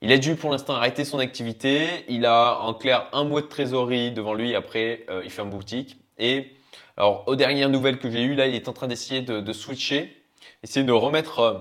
Il 0.00 0.10
a 0.12 0.18
dû 0.18 0.34
pour 0.34 0.50
l'instant 0.50 0.74
arrêter 0.74 1.04
son 1.04 1.20
activité. 1.20 1.86
Il 2.08 2.26
a 2.26 2.60
en 2.60 2.74
clair 2.74 3.08
un 3.12 3.24
mois 3.24 3.42
de 3.42 3.46
trésorerie 3.46 4.10
devant 4.10 4.34
lui. 4.34 4.56
Après, 4.56 5.04
euh, 5.08 5.22
il 5.24 5.40
un 5.40 5.44
boutique. 5.44 5.96
Et 6.18 6.52
alors, 6.96 7.24
aux 7.26 7.36
dernières 7.36 7.68
nouvelles 7.68 7.98
que 7.98 8.10
j'ai 8.10 8.22
eues, 8.22 8.34
là, 8.34 8.46
il 8.46 8.54
est 8.54 8.68
en 8.68 8.72
train 8.72 8.86
d'essayer 8.86 9.20
de, 9.20 9.52
switcher, 9.52 10.16
essayer 10.62 10.84
de 10.86 10.92
remettre 10.92 11.40
euh, 11.40 11.58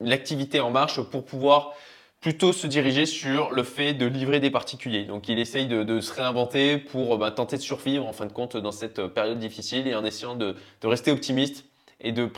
l'activité 0.00 0.60
en 0.60 0.70
marche 0.70 1.00
pour 1.00 1.24
pouvoir 1.24 1.72
plutôt 2.20 2.52
se 2.52 2.66
diriger 2.66 3.06
sur 3.06 3.52
le 3.52 3.62
fait 3.62 3.94
de 3.94 4.04
livrer 4.06 4.40
des 4.40 4.50
particuliers. 4.50 5.04
Donc, 5.04 5.28
il 5.28 5.38
essaye 5.38 5.68
de, 5.68 6.00
se 6.00 6.12
réinventer 6.12 6.78
pour 6.78 7.16
bah, 7.18 7.30
tenter 7.30 7.56
de 7.56 7.62
survivre 7.62 8.06
en 8.06 8.12
fin 8.12 8.26
de 8.26 8.32
compte 8.32 8.56
dans 8.56 8.72
cette 8.72 9.06
période 9.06 9.38
difficile 9.38 9.86
et 9.86 9.94
en 9.94 10.04
essayant 10.04 10.34
de, 10.34 10.56
rester 10.82 11.12
optimiste 11.12 11.64
et 12.00 12.10
de 12.10 12.28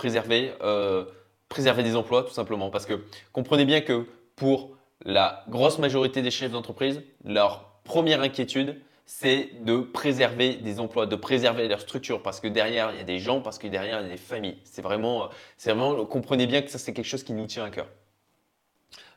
euh, 0.62 1.04
préserver 1.48 1.82
des 1.82 1.96
emplois 1.96 2.24
tout 2.24 2.34
simplement. 2.34 2.68
Parce 2.68 2.84
que 2.84 3.02
comprenez 3.32 3.64
bien 3.64 3.80
que 3.80 4.06
pour 4.36 4.76
la 5.06 5.44
grosse 5.48 5.78
majorité 5.78 6.20
des 6.20 6.30
chefs 6.30 6.52
d'entreprise, 6.52 7.02
leur 7.24 7.64
première 7.84 8.20
inquiétude, 8.20 8.78
c'est 9.12 9.64
de 9.64 9.80
préserver 9.80 10.54
des 10.54 10.78
emplois, 10.78 11.04
de 11.04 11.16
préserver 11.16 11.66
leur 11.66 11.80
structure, 11.80 12.22
parce 12.22 12.38
que 12.38 12.46
derrière, 12.46 12.92
il 12.92 12.98
y 12.98 13.00
a 13.00 13.04
des 13.04 13.18
gens, 13.18 13.40
parce 13.40 13.58
que 13.58 13.66
derrière, 13.66 14.00
il 14.00 14.04
y 14.04 14.06
a 14.06 14.12
des 14.12 14.16
familles. 14.16 14.58
C'est 14.62 14.82
vraiment, 14.82 15.28
vraiment, 15.64 16.06
comprenez 16.06 16.46
bien 16.46 16.62
que 16.62 16.70
ça, 16.70 16.78
c'est 16.78 16.92
quelque 16.92 17.08
chose 17.08 17.24
qui 17.24 17.32
nous 17.32 17.46
tient 17.46 17.64
à 17.64 17.70
cœur. 17.70 17.88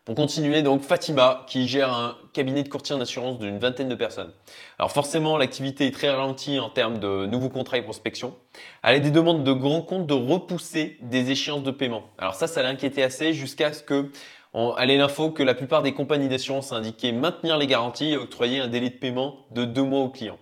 Pour 0.04 0.16
continuer, 0.16 0.64
donc 0.64 0.82
Fatima, 0.82 1.46
qui 1.48 1.68
gère 1.68 1.94
un 1.94 2.18
cabinet 2.34 2.64
de 2.64 2.70
courtier 2.70 2.96
en 2.96 3.02
assurance 3.02 3.38
d'une 3.38 3.60
vingtaine 3.60 3.88
de 3.88 3.94
personnes. 3.94 4.34
Alors 4.80 4.92
forcément, 4.92 5.38
l'activité 5.38 5.86
est 5.86 5.92
très 5.92 6.10
ralentie 6.10 6.60
en 6.60 6.72
termes 6.72 6.98
de 6.98 7.28
nouveaux 7.28 7.50
contrats 7.50 7.78
et 7.78 7.84
prospection. 7.84 8.36
Elle 8.82 8.96
a 8.96 9.00
des 9.00 9.12
demandes 9.12 9.44
de 9.44 9.54
grands 9.54 9.84
comptes 9.84 10.08
de 10.08 10.16
repousser 10.16 10.98
des 11.04 11.30
échéances 11.30 11.64
de 11.64 11.72
paiement. 11.72 12.04
Alors 12.18 12.34
ça, 12.34 12.48
ça 12.48 12.64
l'inquiétait 12.64 13.04
assez 13.04 13.32
jusqu'à 13.32 13.72
ce 13.72 13.84
que 13.84 14.10
elle 14.54 14.92
ait 14.92 14.98
l'info 14.98 15.32
que 15.32 15.44
la 15.44 15.56
plupart 15.56 15.82
des 15.82 15.94
compagnies 15.94 16.30
d'assurance 16.30 16.72
indiquaient 16.72 17.12
maintenir 17.12 17.58
les 17.58 17.68
garanties 17.68 18.12
et 18.12 18.18
octroyer 18.18 18.60
un 18.60 18.68
délai 18.68 18.90
de 18.90 18.96
paiement 18.96 19.38
de 19.52 19.66
deux 19.66 19.84
mois 19.84 20.02
aux 20.02 20.10
clients. 20.10 20.38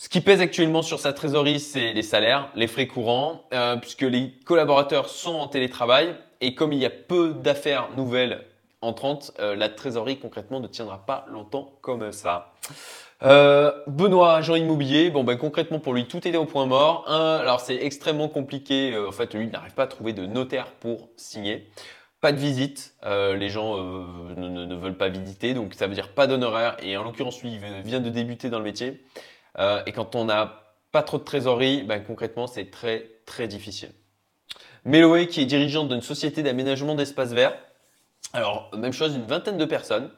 Ce 0.00 0.08
qui 0.08 0.20
pèse 0.20 0.40
actuellement 0.40 0.82
sur 0.82 1.00
sa 1.00 1.12
trésorerie, 1.12 1.58
c'est 1.58 1.92
les 1.92 2.04
salaires, 2.04 2.50
les 2.54 2.68
frais 2.68 2.86
courants, 2.86 3.42
euh, 3.52 3.76
puisque 3.76 4.02
les 4.02 4.30
collaborateurs 4.44 5.08
sont 5.08 5.34
en 5.34 5.48
télétravail 5.48 6.14
et 6.40 6.54
comme 6.54 6.72
il 6.72 6.78
y 6.78 6.86
a 6.86 6.90
peu 6.90 7.34
d'affaires 7.34 7.88
nouvelles 7.96 8.44
en 8.80 8.92
30, 8.92 9.32
euh, 9.40 9.56
la 9.56 9.68
trésorerie 9.68 10.20
concrètement 10.20 10.60
ne 10.60 10.68
tiendra 10.68 11.04
pas 11.04 11.26
longtemps 11.32 11.72
comme 11.80 12.12
ça. 12.12 12.52
Euh, 13.24 13.72
Benoît, 13.88 14.36
agent 14.36 14.54
immobilier, 14.54 15.10
bon 15.10 15.24
ben 15.24 15.36
concrètement 15.36 15.80
pour 15.80 15.94
lui 15.94 16.06
tout 16.06 16.18
était 16.28 16.36
au 16.36 16.44
point 16.44 16.66
mort. 16.66 17.04
alors 17.10 17.58
c'est 17.58 17.84
extrêmement 17.84 18.28
compliqué, 18.28 18.96
en 18.96 19.10
fait 19.10 19.34
lui 19.34 19.48
n'arrive 19.48 19.74
pas 19.74 19.82
à 19.82 19.88
trouver 19.88 20.12
de 20.12 20.26
notaire 20.26 20.66
pour 20.78 21.08
signer. 21.16 21.68
Pas 22.20 22.32
de 22.32 22.38
visite, 22.38 22.94
les 23.04 23.48
gens 23.48 23.76
ne, 23.76 24.74
veulent 24.74 24.96
pas 24.96 25.08
visiter, 25.08 25.54
donc 25.54 25.74
ça 25.74 25.86
veut 25.86 25.94
dire 25.94 26.14
pas 26.14 26.26
d'honoraire. 26.26 26.76
Et 26.82 26.96
en 26.96 27.04
l'occurrence 27.04 27.40
lui 27.42 27.52
il 27.52 27.82
vient 27.84 28.00
de 28.00 28.10
débuter 28.10 28.50
dans 28.50 28.58
le 28.58 28.64
métier. 28.64 29.04
et 29.86 29.92
quand 29.92 30.16
on 30.16 30.24
n'a 30.24 30.64
pas 30.90 31.02
trop 31.02 31.18
de 31.18 31.22
trésorerie, 31.22 31.84
ben 31.84 32.02
concrètement 32.02 32.48
c'est 32.48 32.70
très 32.72 33.08
très 33.24 33.46
difficile. 33.46 33.90
Méloé 34.84 35.28
qui 35.28 35.42
est 35.42 35.46
dirigeante 35.46 35.88
d'une 35.88 36.00
société 36.00 36.42
d'aménagement 36.42 36.94
d'espaces 36.94 37.32
verts. 37.32 37.56
Alors, 38.32 38.70
même 38.76 38.92
chose, 38.92 39.14
une 39.14 39.26
vingtaine 39.26 39.56
de 39.56 39.64
personnes. 39.64 40.10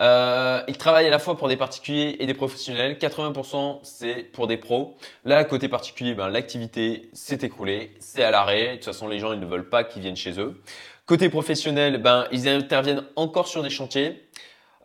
Euh, 0.00 0.62
il 0.68 0.78
travaille 0.78 1.06
à 1.06 1.10
la 1.10 1.18
fois 1.18 1.36
pour 1.36 1.48
des 1.48 1.56
particuliers 1.56 2.16
et 2.20 2.26
des 2.26 2.34
professionnels. 2.34 2.96
80% 2.96 3.80
c'est 3.82 4.24
pour 4.32 4.46
des 4.46 4.56
pros. 4.56 4.96
Là, 5.24 5.44
côté 5.44 5.68
particulier, 5.68 6.14
ben, 6.14 6.28
l'activité 6.28 7.10
s'est 7.12 7.40
écroulée, 7.42 7.94
c'est 7.98 8.22
à 8.22 8.30
l'arrêt. 8.30 8.68
De 8.68 8.74
toute 8.76 8.84
façon, 8.86 9.08
les 9.08 9.18
gens 9.18 9.32
ils 9.32 9.40
ne 9.40 9.46
veulent 9.46 9.68
pas 9.68 9.84
qu'ils 9.84 10.02
viennent 10.02 10.16
chez 10.16 10.40
eux. 10.40 10.62
Côté 11.10 11.28
professionnel, 11.28 12.00
ben, 12.00 12.28
ils 12.30 12.48
interviennent 12.48 13.02
encore 13.16 13.48
sur 13.48 13.64
des 13.64 13.68
chantiers. 13.68 14.28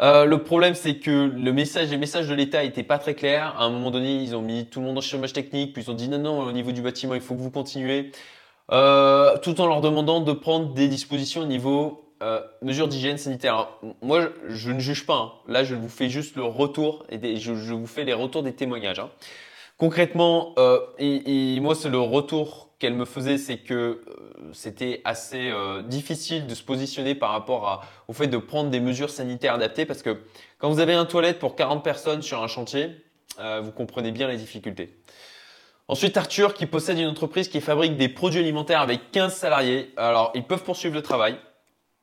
Euh, 0.01 0.25
le 0.25 0.41
problème, 0.41 0.73
c'est 0.73 0.95
que 0.95 1.11
le 1.11 1.53
message, 1.53 1.91
les 1.91 1.99
messages 1.99 2.27
de 2.27 2.33
l'État 2.33 2.63
n'étaient 2.63 2.81
pas 2.81 2.97
très 2.97 3.13
clairs. 3.13 3.53
À 3.59 3.65
un 3.65 3.69
moment 3.69 3.91
donné, 3.91 4.23
ils 4.23 4.35
ont 4.35 4.41
mis 4.41 4.65
tout 4.65 4.79
le 4.79 4.87
monde 4.87 4.97
en 4.97 5.01
chômage 5.01 5.33
technique, 5.33 5.73
puis 5.73 5.83
ils 5.83 5.91
ont 5.91 5.93
dit 5.93 6.09
non, 6.09 6.17
non, 6.17 6.39
au 6.39 6.51
niveau 6.51 6.71
du 6.71 6.81
bâtiment, 6.81 7.13
il 7.13 7.21
faut 7.21 7.35
que 7.35 7.41
vous 7.41 7.51
continuez, 7.51 8.11
euh, 8.71 9.37
tout 9.37 9.61
en 9.61 9.67
leur 9.67 9.81
demandant 9.81 10.19
de 10.19 10.31
prendre 10.31 10.73
des 10.73 10.87
dispositions 10.87 11.41
au 11.41 11.45
niveau 11.45 12.09
euh, 12.23 12.41
mesures 12.63 12.87
d'hygiène 12.87 13.19
sanitaire. 13.19 13.53
Alors, 13.53 13.79
moi, 14.01 14.29
je, 14.47 14.71
ne 14.71 14.79
juge 14.79 15.05
pas. 15.05 15.17
Hein. 15.17 15.31
Là, 15.47 15.63
je 15.63 15.75
vous 15.75 15.89
fais 15.89 16.09
juste 16.09 16.37
le 16.37 16.43
retour 16.43 17.05
et 17.11 17.37
je, 17.37 17.51
vous 17.51 17.85
fais 17.85 18.03
les 18.03 18.13
retours 18.13 18.41
des 18.41 18.53
témoignages. 18.53 18.97
Hein. 18.97 19.11
Concrètement, 19.77 20.55
et, 20.97 21.59
moi, 21.59 21.75
c'est 21.75 21.89
le 21.89 21.99
retour 21.99 22.64
qu'elle 22.79 22.93
me 22.93 23.05
faisait, 23.05 23.37
c'est 23.37 23.57
que 23.57 23.73
euh, 23.73 24.01
c'était 24.53 25.01
assez 25.05 25.49
euh, 25.49 25.81
difficile 25.81 26.47
de 26.47 26.55
se 26.55 26.63
positionner 26.63 27.15
par 27.15 27.31
rapport 27.31 27.85
au 28.07 28.13
fait 28.13 28.27
de 28.27 28.37
prendre 28.37 28.69
des 28.69 28.79
mesures 28.79 29.09
sanitaires 29.09 29.53
adaptées, 29.53 29.85
parce 29.85 30.01
que 30.01 30.17
quand 30.57 30.69
vous 30.69 30.79
avez 30.79 30.93
un 30.93 31.05
toilette 31.05 31.39
pour 31.39 31.55
40 31.55 31.83
personnes 31.83 32.21
sur 32.21 32.41
un 32.43 32.47
chantier, 32.47 32.89
vous 33.37 33.71
comprenez 33.71 34.11
bien 34.11 34.29
les 34.29 34.37
difficultés. 34.37 34.97
Ensuite, 35.89 36.15
Arthur, 36.15 36.53
qui 36.53 36.65
possède 36.65 36.97
une 36.97 37.07
entreprise 37.09 37.49
qui 37.49 37.59
fabrique 37.59 37.97
des 37.97 38.07
produits 38.07 38.39
alimentaires 38.39 38.79
avec 38.79 39.11
15 39.11 39.35
salariés. 39.35 39.91
Alors, 39.97 40.31
ils 40.35 40.43
peuvent 40.43 40.63
poursuivre 40.63 40.95
le 40.95 41.01
travail 41.01 41.37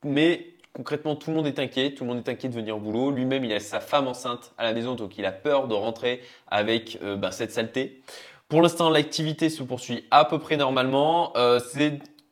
mais 0.03 0.47
concrètement, 0.73 1.15
tout 1.15 1.29
le 1.29 1.35
monde 1.35 1.47
est 1.47 1.59
inquiet, 1.59 1.93
tout 1.93 2.03
le 2.03 2.09
monde 2.09 2.23
est 2.25 2.29
inquiet 2.29 2.49
de 2.49 2.53
venir 2.53 2.77
au 2.77 2.79
boulot. 2.79 3.11
Lui-même, 3.11 3.43
il 3.43 3.53
a 3.53 3.59
sa 3.59 3.79
femme 3.79 4.07
enceinte 4.07 4.53
à 4.57 4.63
la 4.63 4.73
maison, 4.73 4.95
donc 4.95 5.17
il 5.17 5.25
a 5.25 5.31
peur 5.31 5.67
de 5.67 5.75
rentrer 5.75 6.21
avec 6.47 6.97
euh, 7.03 7.15
ben, 7.15 7.31
cette 7.31 7.51
saleté. 7.51 8.01
Pour 8.53 8.61
l'instant, 8.61 8.91
l'activité 8.91 9.49
se 9.49 9.63
poursuit 9.63 10.05
à 10.11 10.25
peu 10.25 10.37
près 10.37 10.57
normalement. 10.57 11.35
Euh, 11.37 11.59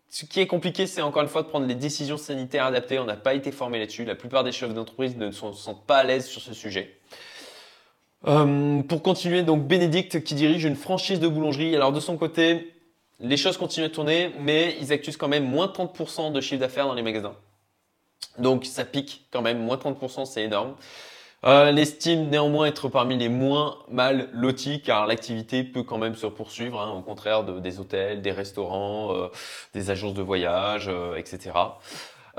ce 0.07 0.25
qui 0.25 0.39
est 0.39 0.45
compliqué, 0.45 0.85
c'est 0.85 1.01
encore 1.01 1.23
une 1.23 1.27
fois 1.27 1.41
de 1.41 1.47
prendre 1.47 1.65
les 1.65 1.73
décisions 1.73 2.17
sanitaires 2.17 2.65
adaptées. 2.65 2.99
On 2.99 3.05
n'a 3.05 3.15
pas 3.15 3.33
été 3.33 3.51
formé 3.51 3.79
là-dessus. 3.79 4.05
La 4.05 4.13
plupart 4.13 4.43
des 4.43 4.51
chefs 4.51 4.71
d'entreprise 4.71 5.17
ne 5.17 5.31
se 5.31 5.51
sentent 5.51 5.83
pas 5.87 5.97
à 5.97 6.03
l'aise 6.03 6.27
sur 6.27 6.39
ce 6.39 6.53
sujet. 6.53 6.95
Euh, 8.27 8.83
pour 8.83 9.01
continuer, 9.01 9.41
donc 9.41 9.65
Bénédicte 9.65 10.23
qui 10.23 10.35
dirige 10.35 10.63
une 10.63 10.75
franchise 10.75 11.19
de 11.19 11.27
boulangerie. 11.27 11.75
Alors 11.75 11.91
de 11.91 11.99
son 11.99 12.17
côté, 12.17 12.71
les 13.19 13.35
choses 13.35 13.57
continuent 13.57 13.87
à 13.87 13.89
tourner, 13.89 14.31
mais 14.41 14.77
ils 14.79 14.93
accusent 14.93 15.17
quand 15.17 15.27
même 15.27 15.45
moins 15.45 15.65
30% 15.65 16.31
de 16.31 16.39
chiffre 16.39 16.59
d'affaires 16.59 16.85
dans 16.85 16.93
les 16.93 17.01
magasins. 17.01 17.35
Donc 18.37 18.67
ça 18.67 18.85
pique 18.85 19.25
quand 19.31 19.41
même, 19.41 19.57
moins 19.57 19.77
30%, 19.77 20.25
c'est 20.25 20.43
énorme. 20.43 20.75
Euh, 21.43 21.69
elle 21.69 22.29
néanmoins 22.29 22.67
être 22.67 22.87
parmi 22.87 23.17
les 23.17 23.29
moins 23.29 23.77
mal 23.89 24.29
lotis 24.31 24.81
car 24.81 25.07
l'activité 25.07 25.63
peut 25.63 25.81
quand 25.81 25.97
même 25.97 26.15
se 26.15 26.27
poursuivre, 26.27 26.79
hein, 26.79 26.91
au 26.91 27.01
contraire 27.01 27.43
de, 27.43 27.59
des 27.59 27.79
hôtels, 27.79 28.21
des 28.21 28.31
restaurants, 28.31 29.15
euh, 29.15 29.27
des 29.73 29.89
agences 29.89 30.13
de 30.13 30.21
voyage, 30.21 30.87
euh, 30.87 31.15
etc. 31.15 31.51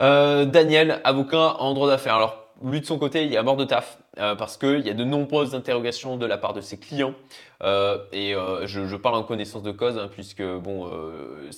Euh, 0.01 0.45
Daniel, 0.45 1.01
avocat 1.03 1.57
en 1.59 1.75
droit 1.75 1.89
d'affaires. 1.89 2.15
Alors 2.15 2.47
lui 2.63 2.81
de 2.81 2.87
son 2.87 2.97
côté, 2.97 3.25
il 3.25 3.35
est 3.35 3.37
à 3.37 3.43
mort 3.43 3.57
de 3.57 3.65
taf 3.65 3.99
parce 4.15 4.57
qu'il 4.57 4.87
y 4.87 4.91
a 4.91 4.95
de 4.95 5.05
nombreuses 5.05 5.55
interrogations 5.55 6.17
de 6.17 6.27
la 6.27 6.39
part 6.39 6.53
de 6.53 6.61
ses 6.61 6.79
clients 6.79 7.15
et 7.63 8.35
euh, 8.35 8.67
je, 8.67 8.97
parle 8.97 9.15
en 9.15 9.23
connaissance 9.23 9.63
de 9.63 9.71
cause 9.71 9.97
hein, 9.97 10.09
puisque 10.11 10.43
bon, 10.43 10.89
euh, 10.89 11.51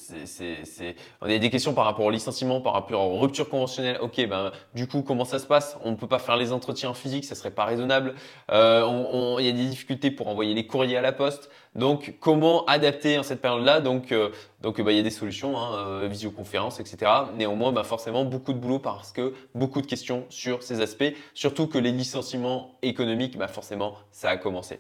on 1.23 1.27
a 1.27 1.39
des 1.39 1.51
questions 1.51 1.73
par 1.73 1.87
rapport 1.87 2.05
au 2.05 2.11
licenciement, 2.11 2.61
par 2.61 2.75
rapport 2.75 3.11
aux 3.11 3.19
ruptures 3.19 3.49
conventionnelles. 3.49 3.99
Ok, 4.01 4.27
ben 4.29 4.53
du 4.75 4.87
coup 4.87 5.03
comment 5.03 5.25
ça 5.25 5.39
se 5.39 5.47
passe? 5.47 5.79
On 5.83 5.93
ne 5.93 5.97
peut 5.97 6.07
pas 6.07 6.19
faire 6.19 6.37
les 6.37 6.53
entretiens 6.53 6.91
en 6.91 6.95
physique, 6.95 7.25
ça 7.25 7.35
serait 7.35 7.51
pas 7.51 7.65
raisonnable. 7.65 8.15
Euh, 8.51 8.83
on, 8.85 9.39
il 9.39 9.47
y 9.47 9.49
a 9.49 9.53
des 9.53 9.65
difficultés 9.65 10.11
pour 10.11 10.29
envoyer 10.29 10.55
les 10.55 10.67
courriers 10.67 10.99
à 10.99 11.03
la 11.03 11.13
poste. 11.13 11.51
Donc 11.75 12.15
comment 12.21 12.65
adapter 12.67 13.19
en 13.19 13.23
cette 13.23 13.41
période-là? 13.41 13.81
Donc 13.81 14.15
donc 14.63 14.81
bah, 14.81 14.93
il 14.93 14.97
y 14.97 15.01
a 15.01 15.03
des 15.03 15.11
solutions, 15.11 15.59
hein, 15.59 16.07
visioconférence, 16.07 16.81
etc. 16.81 17.11
Néanmoins, 17.37 17.73
bah, 17.73 17.83
forcément 17.83 18.25
beaucoup 18.25 18.53
de 18.53 18.59
boulot 18.59 18.79
parce 18.79 19.11
que 19.11 19.35
beaucoup 19.55 19.81
de 19.81 19.87
questions 19.87 20.25
sur 20.29 20.63
ces 20.63 20.81
aspects, 20.81 21.13
surtout 21.33 21.67
que 21.67 21.79
les 21.79 21.93
licenciements 21.93 22.77
économique, 22.83 23.37
bah 23.39 23.49
forcément, 23.49 23.95
ça 24.13 24.31
a 24.31 24.37
commencé. 24.37 24.79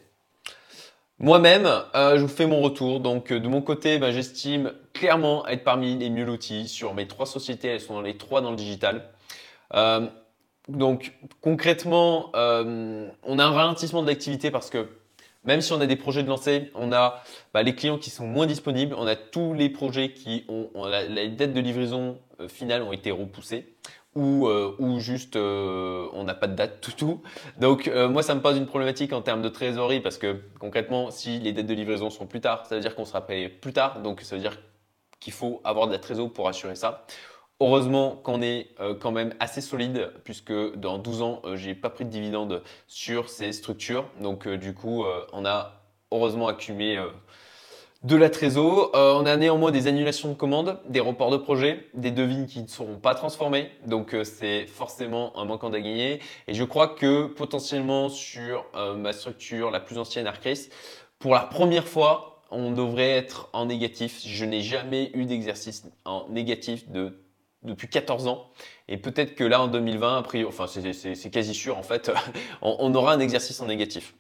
Moi-même, 1.21 1.67
euh, 1.95 2.17
je 2.17 2.23
vous 2.23 2.29
fais 2.29 2.47
mon 2.47 2.61
retour. 2.61 3.01
Donc, 3.01 3.31
euh, 3.31 3.39
de 3.39 3.47
mon 3.47 3.63
côté, 3.63 3.99
bah, 3.99 4.11
j'estime 4.11 4.73
clairement 4.93 5.47
être 5.47 5.63
parmi 5.63 5.97
les 5.97 6.11
mieux 6.11 6.25
lotis 6.25 6.67
sur 6.69 6.93
mes 6.95 7.07
trois 7.07 7.27
sociétés. 7.27 7.69
Elles 7.69 7.81
sont 7.81 8.01
les 8.01 8.17
trois 8.17 8.41
dans 8.41 8.51
le 8.51 8.57
digital. 8.57 9.11
Euh, 9.75 10.09
donc, 10.69 11.13
concrètement, 11.41 12.31
on 12.35 13.39
a 13.39 13.45
un 13.45 13.51
ralentissement 13.51 14.03
de 14.03 14.09
l'activité 14.09 14.51
parce 14.51 14.71
que 14.71 14.89
même 15.45 15.61
si 15.61 15.73
on 15.73 15.81
a 15.81 15.87
des 15.87 15.97
projets 15.97 16.23
de 16.23 16.29
lancer, 16.29 16.71
on 16.75 16.91
a 16.91 17.23
bah, 17.53 17.63
les 17.63 17.75
clients 17.75 17.99
qui 17.99 18.11
sont 18.11 18.27
moins 18.27 18.47
disponibles, 18.47 18.95
on 18.99 19.07
a 19.07 19.15
tous 19.15 19.53
les 19.53 19.69
projets 19.69 20.13
qui 20.13 20.45
ont, 20.49 20.71
la 20.87 21.07
date 21.29 21.53
de 21.53 21.61
livraison 21.61 22.19
finale 22.49 22.83
ont 22.83 22.93
été 22.93 23.11
repoussées 23.11 23.75
ou, 24.15 24.47
euh, 24.47 24.75
ou 24.79 25.01
juste 25.01 25.37
euh, 25.37 26.09
on 26.13 26.25
n'a 26.25 26.35
pas 26.35 26.47
de 26.47 26.55
date 26.55 26.81
tout. 26.97 27.23
Donc 27.59 27.89
euh, 27.89 28.09
moi 28.09 28.23
ça 28.23 28.35
me 28.35 28.41
pose 28.41 28.57
une 28.57 28.67
problématique 28.67 29.13
en 29.13 29.23
termes 29.23 29.43
de 29.43 29.49
trésorerie 29.49 30.01
parce 30.01 30.19
que 30.19 30.41
concrètement 30.59 31.11
si 31.11 31.39
les 31.41 31.53
dates 31.53 31.67
de 31.67 31.75
livraison 31.75 32.11
sont 32.11 32.27
plus 32.27 32.41
tard, 32.41 32.67
ça 32.67 32.77
veut 32.77 32.81
dire 32.81 32.95
qu'on 32.95 33.05
sera 33.05 33.27
payé 33.27 33.49
plus 33.49 33.73
tard, 33.73 34.01
donc 34.01 34.21
ça 34.21 34.37
veut 34.37 34.43
dire 34.43 34.59
qu'il 35.21 35.33
faut 35.33 35.61
avoir 35.65 35.87
de 35.87 35.93
la 35.93 35.99
trésorerie 35.99 36.33
pour 36.33 36.49
assurer 36.49 36.77
ça. 36.77 37.07
Heureusement 37.61 38.17
qu'on 38.17 38.43
est 38.43 38.75
quand 39.01 39.13
même 39.13 39.33
assez 39.39 39.61
solide 39.61 40.13
puisque 40.25 40.53
dans 40.75 40.99
12 40.99 41.23
ans 41.23 41.43
j'ai 41.55 41.75
pas 41.75 41.89
pris 41.89 42.05
de 42.05 42.11
dividende 42.11 42.63
sur 42.89 43.29
ces 43.29 43.53
structures, 43.53 44.07
donc 44.21 44.49
du 44.49 44.75
coup 44.75 45.05
on 45.33 45.47
a 45.47 45.81
heureusement 46.11 46.49
accumulé 46.49 47.01
de 48.05 48.17
la 48.17 48.31
trésor. 48.31 48.93
Euh, 48.95 49.15
on 49.15 49.27
a 49.27 49.37
néanmoins 49.37 49.73
des 49.73 49.87
annulations 49.87 50.29
de 50.29 50.35
commandes, 50.35 50.79
des 50.89 51.01
reports 51.01 51.31
de 51.31 51.39
projets, 51.39 51.89
des 51.95 52.11
devis 52.11 52.47
qui 52.47 52.63
ne 52.63 52.69
seront 52.69 52.99
pas 52.99 53.15
transformés. 53.15 53.71
Donc 53.87 54.15
euh, 54.15 54.25
c'est 54.25 54.67
forcément 54.67 55.37
un 55.39 55.47
manquant 55.47 55.73
à 55.73 55.81
gagner. 55.81 56.21
Et 56.47 56.55
je 56.55 56.65
crois 56.65 56.89
que 56.89 57.27
potentiellement 57.27 58.11
sur 58.11 58.67
euh, 58.77 58.95
ma 58.95 59.13
structure 59.13 59.71
la 59.71 59.81
plus 59.81 59.99
ancienne 59.99 60.27
Arcris, 60.27 60.69
pour 61.19 61.33
la 61.33 61.41
première 61.41 61.89
fois, 61.89 62.43
on 62.51 62.71
devrait 62.71 63.11
être 63.11 63.49
en 63.55 63.67
négatif. 63.67 64.21
Je 64.25 64.45
n'ai 64.45 64.61
jamais 64.61 65.11
eu 65.15 65.25
d'exercice 65.25 65.85
en 66.05 66.29
négatif 66.29 66.89
de 66.91 67.19
depuis 67.63 67.89
14 67.89 68.27
ans. 68.27 68.51
Et 68.89 68.99
peut-être 68.99 69.35
que 69.35 69.43
là, 69.43 69.63
en 69.63 69.69
2020, 69.69 70.19
après, 70.19 70.45
enfin, 70.45 70.67
c'est 70.67 71.31
quasi 71.31 71.55
sûr, 71.55 71.79
en 71.79 71.83
fait, 71.83 72.13
on 72.61 72.95
aura 72.95 73.15
un 73.15 73.21
exercice 73.21 73.59
en 73.63 73.67
négatif. 73.67 74.15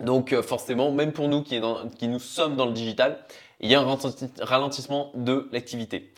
Donc 0.00 0.32
euh, 0.32 0.42
forcément, 0.42 0.90
même 0.90 1.12
pour 1.12 1.28
nous 1.28 1.42
qui, 1.42 1.60
nous 1.60 2.18
sommes 2.18 2.56
dans 2.56 2.66
le 2.66 2.72
digital, 2.72 3.18
il 3.60 3.70
y 3.70 3.74
a 3.74 3.80
un 3.80 3.98
ralentissement 4.40 5.12
de 5.14 5.48
l'activité. 5.52 6.12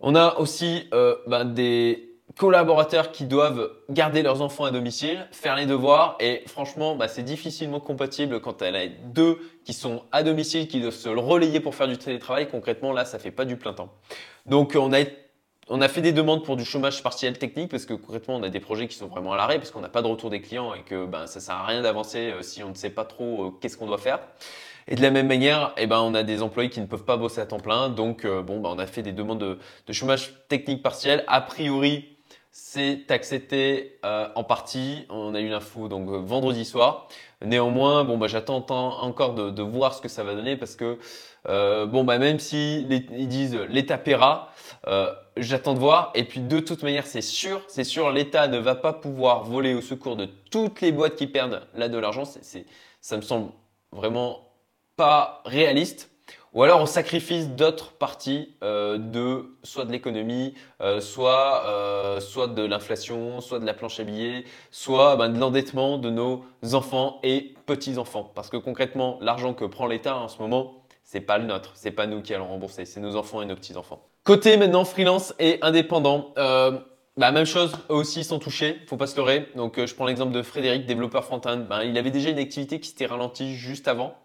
On 0.00 0.14
a 0.14 0.36
aussi 0.38 0.88
euh, 0.92 1.16
ben, 1.26 1.44
des 1.44 2.08
collaborateurs 2.36 3.12
qui 3.12 3.24
doivent 3.24 3.70
garder 3.90 4.22
leurs 4.22 4.42
enfants 4.42 4.64
à 4.64 4.70
domicile, 4.70 5.26
faire 5.32 5.54
les 5.54 5.66
devoirs 5.66 6.16
et 6.18 6.42
franchement, 6.46 6.96
ben, 6.96 7.06
c'est 7.06 7.22
difficilement 7.22 7.78
compatible 7.78 8.40
quand 8.40 8.62
elle 8.62 8.76
a 8.76 8.86
deux 8.86 9.38
qui 9.64 9.72
sont 9.72 10.02
à 10.12 10.22
domicile, 10.22 10.66
qui 10.66 10.80
doivent 10.80 10.94
se 10.94 11.08
relayer 11.08 11.60
pour 11.60 11.74
faire 11.74 11.88
du 11.88 11.98
télétravail. 11.98 12.48
Concrètement, 12.48 12.92
là, 12.92 13.04
ça 13.04 13.18
fait 13.18 13.30
pas 13.30 13.44
du 13.44 13.56
plein 13.56 13.74
temps. 13.74 13.92
Donc 14.46 14.76
on 14.78 14.92
a 14.92 15.00
on 15.68 15.80
a 15.80 15.88
fait 15.88 16.00
des 16.00 16.12
demandes 16.12 16.44
pour 16.44 16.56
du 16.56 16.64
chômage 16.64 17.02
partiel 17.02 17.38
technique 17.38 17.70
parce 17.70 17.86
que 17.86 17.94
concrètement 17.94 18.36
on 18.36 18.42
a 18.42 18.48
des 18.48 18.60
projets 18.60 18.88
qui 18.88 18.96
sont 18.96 19.06
vraiment 19.06 19.32
à 19.32 19.36
l'arrêt 19.36 19.58
parce 19.58 19.70
qu'on 19.70 19.80
n'a 19.80 19.88
pas 19.88 20.02
de 20.02 20.08
retour 20.08 20.28
des 20.28 20.40
clients 20.40 20.74
et 20.74 20.82
que 20.82 21.06
ben 21.06 21.26
ça 21.26 21.40
sert 21.40 21.54
à 21.54 21.66
rien 21.66 21.82
d'avancer 21.82 22.32
euh, 22.32 22.42
si 22.42 22.62
on 22.62 22.70
ne 22.70 22.74
sait 22.74 22.90
pas 22.90 23.04
trop 23.04 23.44
euh, 23.44 23.50
qu'est-ce 23.60 23.76
qu'on 23.76 23.86
doit 23.86 23.98
faire. 23.98 24.20
Et 24.88 24.96
de 24.96 25.02
la 25.02 25.12
même 25.12 25.28
manière, 25.28 25.72
eh 25.76 25.86
ben 25.86 26.00
on 26.00 26.14
a 26.14 26.24
des 26.24 26.42
employés 26.42 26.68
qui 26.68 26.80
ne 26.80 26.86
peuvent 26.86 27.04
pas 27.04 27.16
bosser 27.16 27.40
à 27.40 27.46
temps 27.46 27.60
plein, 27.60 27.88
donc 27.88 28.24
euh, 28.24 28.42
bon 28.42 28.58
ben 28.58 28.70
on 28.70 28.78
a 28.80 28.86
fait 28.86 29.02
des 29.02 29.12
demandes 29.12 29.38
de, 29.38 29.92
chômage 29.92 30.34
technique 30.48 30.82
partiel. 30.82 31.22
A 31.28 31.40
priori, 31.40 32.08
c'est 32.50 33.10
accepté 33.10 33.98
en 34.02 34.44
partie. 34.44 35.06
On 35.08 35.34
a 35.34 35.40
eu 35.40 35.48
l'info 35.48 35.88
donc 35.88 36.08
vendredi 36.08 36.66
soir. 36.66 37.08
Néanmoins, 37.42 38.04
bon 38.04 38.18
bah 38.18 38.26
j'attends 38.26 38.66
encore 38.68 39.34
de, 39.34 39.62
voir 39.62 39.94
ce 39.94 40.02
que 40.02 40.08
ça 40.08 40.22
va 40.22 40.34
donner 40.34 40.56
parce 40.56 40.76
que 40.76 40.98
bon 41.46 42.04
bah 42.04 42.18
même 42.18 42.38
si 42.38 42.86
ils 42.90 43.28
disent 43.28 43.58
l'État 43.70 43.96
paiera, 43.96 44.52
j'attends 45.36 45.74
de 45.74 45.78
voir. 45.78 46.12
Et 46.14 46.24
puis 46.24 46.40
de 46.40 46.60
toute 46.60 46.82
manière, 46.82 47.06
c'est 47.06 47.22
sûr, 47.22 47.62
c'est 47.68 47.84
sûr, 47.84 48.10
l'État 48.10 48.48
ne 48.48 48.58
va 48.58 48.74
pas 48.74 48.92
pouvoir 48.92 49.44
voler 49.44 49.74
au 49.74 49.80
secours 49.80 50.16
de 50.16 50.28
toutes 50.50 50.80
les 50.80 50.92
boîtes 50.92 51.16
qui 51.16 51.26
perdent 51.26 51.66
là 51.74 51.88
de 51.88 51.98
l'argent. 51.98 52.24
C'est, 52.24 52.66
ça 53.00 53.16
me 53.16 53.22
semble 53.22 53.50
vraiment 53.92 54.48
pas 54.96 55.42
réaliste. 55.44 56.10
Ou 56.54 56.62
alors 56.62 56.82
on 56.82 56.86
sacrifie 56.86 57.46
d'autres 57.46 57.92
parties 57.92 58.54
euh, 58.62 58.98
de 58.98 59.56
soit 59.62 59.86
de 59.86 59.92
l'économie, 59.92 60.52
euh, 60.82 61.00
soit 61.00 61.64
euh, 61.66 62.20
soit 62.20 62.46
de 62.46 62.62
l'inflation, 62.62 63.40
soit 63.40 63.58
de 63.58 63.64
la 63.64 63.72
planche 63.72 63.98
à 64.00 64.04
billets, 64.04 64.44
soit 64.70 65.16
ben, 65.16 65.30
de 65.30 65.38
l'endettement 65.38 65.96
de 65.96 66.10
nos 66.10 66.44
enfants 66.74 67.20
et 67.22 67.54
petits 67.64 67.96
enfants. 67.96 68.30
Parce 68.34 68.50
que 68.50 68.58
concrètement, 68.58 69.16
l'argent 69.22 69.54
que 69.54 69.64
prend 69.64 69.86
l'État 69.86 70.18
en 70.18 70.28
ce 70.28 70.42
moment, 70.42 70.81
c'est 71.02 71.20
pas 71.20 71.38
le 71.38 71.44
nôtre, 71.44 71.72
c'est 71.74 71.90
pas 71.90 72.06
nous 72.06 72.22
qui 72.22 72.34
allons 72.34 72.48
rembourser, 72.48 72.84
c'est 72.84 73.00
nos 73.00 73.16
enfants 73.16 73.42
et 73.42 73.46
nos 73.46 73.56
petits 73.56 73.76
enfants. 73.76 74.08
Côté 74.24 74.56
maintenant 74.56 74.84
freelance 74.84 75.34
et 75.38 75.58
indépendant, 75.62 76.32
euh, 76.38 76.78
bah, 77.16 77.30
même 77.32 77.44
chose, 77.44 77.72
eux 77.90 77.94
aussi 77.94 78.24
sont 78.24 78.38
touchés, 78.38 78.80
faut 78.86 78.96
pas 78.96 79.06
se 79.06 79.16
leurrer. 79.16 79.48
Donc 79.56 79.78
euh, 79.78 79.86
je 79.86 79.94
prends 79.94 80.06
l'exemple 80.06 80.32
de 80.32 80.42
Frédéric, 80.42 80.86
développeur 80.86 81.24
front-end. 81.24 81.58
Ben, 81.68 81.82
il 81.82 81.98
avait 81.98 82.10
déjà 82.10 82.30
une 82.30 82.38
activité 82.38 82.80
qui 82.80 82.88
s'était 82.88 83.06
ralentie 83.06 83.54
juste 83.54 83.88
avant 83.88 84.16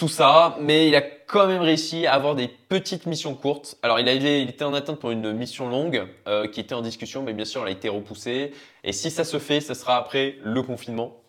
tout 0.00 0.08
ça, 0.08 0.56
mais 0.62 0.88
il 0.88 0.96
a 0.96 1.02
quand 1.02 1.46
même 1.46 1.60
réussi 1.60 2.06
à 2.06 2.14
avoir 2.14 2.34
des 2.34 2.48
petites 2.48 3.04
missions 3.04 3.34
courtes. 3.34 3.76
Alors 3.82 4.00
il, 4.00 4.08
avait, 4.08 4.40
il 4.40 4.48
était 4.48 4.64
en 4.64 4.72
attente 4.72 4.98
pour 4.98 5.10
une 5.10 5.34
mission 5.34 5.68
longue 5.68 6.08
euh, 6.26 6.48
qui 6.48 6.58
était 6.58 6.74
en 6.74 6.80
discussion, 6.80 7.22
mais 7.22 7.34
bien 7.34 7.44
sûr 7.44 7.60
elle 7.60 7.68
a 7.68 7.70
été 7.72 7.90
repoussée. 7.90 8.54
Et 8.82 8.92
si 8.92 9.10
ça 9.10 9.24
se 9.24 9.38
fait, 9.38 9.60
ce 9.60 9.74
sera 9.74 9.98
après 9.98 10.36
le 10.42 10.62
confinement. 10.62 11.19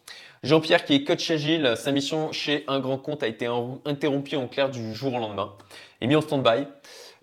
Jean-Pierre 0.43 0.85
qui 0.85 0.95
est 0.95 1.03
coach 1.03 1.29
agile, 1.29 1.73
sa 1.75 1.91
mission 1.91 2.31
chez 2.31 2.63
un 2.67 2.79
grand 2.79 2.97
compte 2.97 3.21
a 3.21 3.27
été 3.27 3.47
interrompue 3.85 4.37
en 4.37 4.47
clair 4.47 4.71
du 4.71 4.93
jour 4.95 5.13
au 5.13 5.19
lendemain 5.19 5.53
et 6.01 6.07
mis 6.07 6.15
en 6.15 6.21
stand-by. 6.21 6.65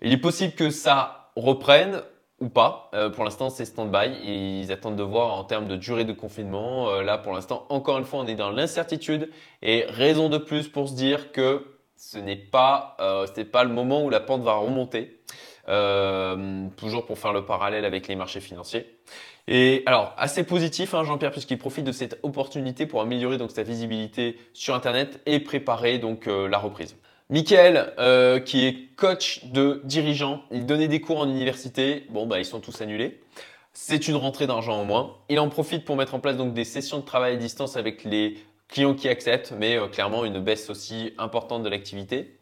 Il 0.01 0.13
est 0.13 0.17
possible 0.17 0.53
que 0.53 0.69
ça 0.69 1.31
reprenne 1.35 2.01
ou 2.39 2.47
pas. 2.47 2.89
Euh, 2.93 3.09
pour 3.09 3.25
l'instant, 3.25 3.49
c'est 3.49 3.65
stand-by. 3.65 4.11
Ils 4.23 4.71
attendent 4.71 4.95
de 4.95 5.03
voir 5.03 5.33
en 5.33 5.43
termes 5.43 5.67
de 5.67 5.75
durée 5.75 6.05
de 6.05 6.13
confinement. 6.13 6.89
Euh, 6.89 7.03
là, 7.03 7.17
pour 7.17 7.33
l'instant, 7.33 7.65
encore 7.67 7.97
une 7.97 8.05
fois, 8.05 8.21
on 8.21 8.27
est 8.27 8.35
dans 8.35 8.51
l'incertitude 8.51 9.29
et 9.61 9.85
raison 9.89 10.29
de 10.29 10.37
plus 10.37 10.69
pour 10.69 10.87
se 10.87 10.93
dire 10.93 11.33
que 11.33 11.65
ce 11.97 12.17
n'est 12.17 12.37
pas, 12.37 12.95
euh, 13.01 13.27
le 13.35 13.67
moment 13.67 14.01
où 14.05 14.09
la 14.09 14.21
pente 14.21 14.43
va 14.43 14.53
remonter. 14.53 15.17
Toujours 16.77 17.05
pour 17.05 17.19
faire 17.19 17.33
le 17.33 17.45
parallèle 17.45 17.85
avec 17.85 18.07
les 18.07 18.15
marchés 18.15 18.39
financiers. 18.39 18.87
Et 19.49 19.83
alors, 19.87 20.13
assez 20.17 20.43
positif, 20.43 20.93
hein, 20.93 21.03
Jean-Pierre, 21.03 21.31
puisqu'il 21.31 21.57
profite 21.57 21.83
de 21.83 21.91
cette 21.91 22.19
opportunité 22.23 22.85
pour 22.85 23.01
améliorer 23.01 23.37
donc 23.37 23.51
sa 23.51 23.63
visibilité 23.63 24.37
sur 24.53 24.75
Internet 24.75 25.19
et 25.25 25.41
préparer 25.41 25.97
donc 25.97 26.27
la 26.27 26.57
reprise. 26.57 26.95
Michael, 27.31 27.93
euh, 27.99 28.39
qui 28.39 28.65
est 28.65 28.95
coach 28.95 29.45
de 29.45 29.81
dirigeants, 29.83 30.41
il 30.49 30.65
donnait 30.65 30.87
des 30.87 30.99
cours 30.99 31.19
en 31.19 31.29
université. 31.29 32.07
Bon, 32.09 32.25
bah, 32.25 32.39
ils 32.39 32.45
sont 32.45 32.59
tous 32.59 32.81
annulés. 32.81 33.21
C'est 33.71 34.07
une 34.07 34.15
rentrée 34.15 34.47
d'argent 34.47 34.79
en 34.79 34.83
moins. 34.83 35.15
Il 35.29 35.39
en 35.39 35.47
profite 35.47 35.85
pour 35.85 35.95
mettre 35.95 36.15
en 36.15 36.19
place 36.19 36.37
donc 36.37 36.55
des 36.55 36.63
sessions 36.63 36.97
de 36.97 37.05
travail 37.05 37.33
à 37.33 37.35
distance 37.35 37.77
avec 37.77 38.03
les 38.03 38.39
clients 38.67 38.95
qui 38.95 39.07
acceptent, 39.07 39.53
mais 39.55 39.77
euh, 39.77 39.87
clairement 39.87 40.25
une 40.25 40.39
baisse 40.39 40.71
aussi 40.71 41.13
importante 41.19 41.61
de 41.61 41.69
l'activité. 41.69 42.39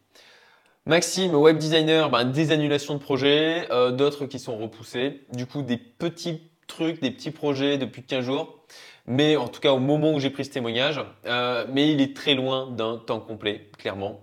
Maxime, 0.86 1.34
web 1.34 1.58
designer, 1.58 2.08
bah, 2.08 2.24
des 2.24 2.50
annulations 2.50 2.94
de 2.94 3.00
projets, 3.00 3.70
euh, 3.70 3.90
d'autres 3.90 4.24
qui 4.24 4.38
sont 4.38 4.56
repoussés. 4.56 5.20
Du 5.34 5.44
coup, 5.44 5.60
des 5.60 5.76
petits 5.76 6.47
trucs, 6.68 7.00
des 7.00 7.10
petits 7.10 7.32
projets 7.32 7.78
depuis 7.78 8.04
15 8.04 8.24
jours. 8.24 8.60
Mais 9.06 9.36
en 9.36 9.48
tout 9.48 9.60
cas, 9.60 9.72
au 9.72 9.78
moment 9.78 10.12
où 10.12 10.20
j'ai 10.20 10.30
pris 10.30 10.44
ce 10.44 10.50
témoignage, 10.50 11.00
mais 11.24 11.90
il 11.90 12.00
est 12.00 12.14
très 12.14 12.34
loin 12.34 12.66
d'un 12.70 12.98
temps 12.98 13.20
complet, 13.20 13.70
clairement. 13.78 14.20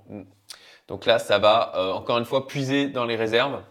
Donc 0.87 1.05
là, 1.05 1.19
ça 1.19 1.39
va 1.39 1.73
euh, 1.75 1.91
encore 1.93 2.17
une 2.17 2.25
fois 2.25 2.47
puiser 2.47 2.87
dans 2.87 3.05
les 3.05 3.15
réserves. 3.15 3.61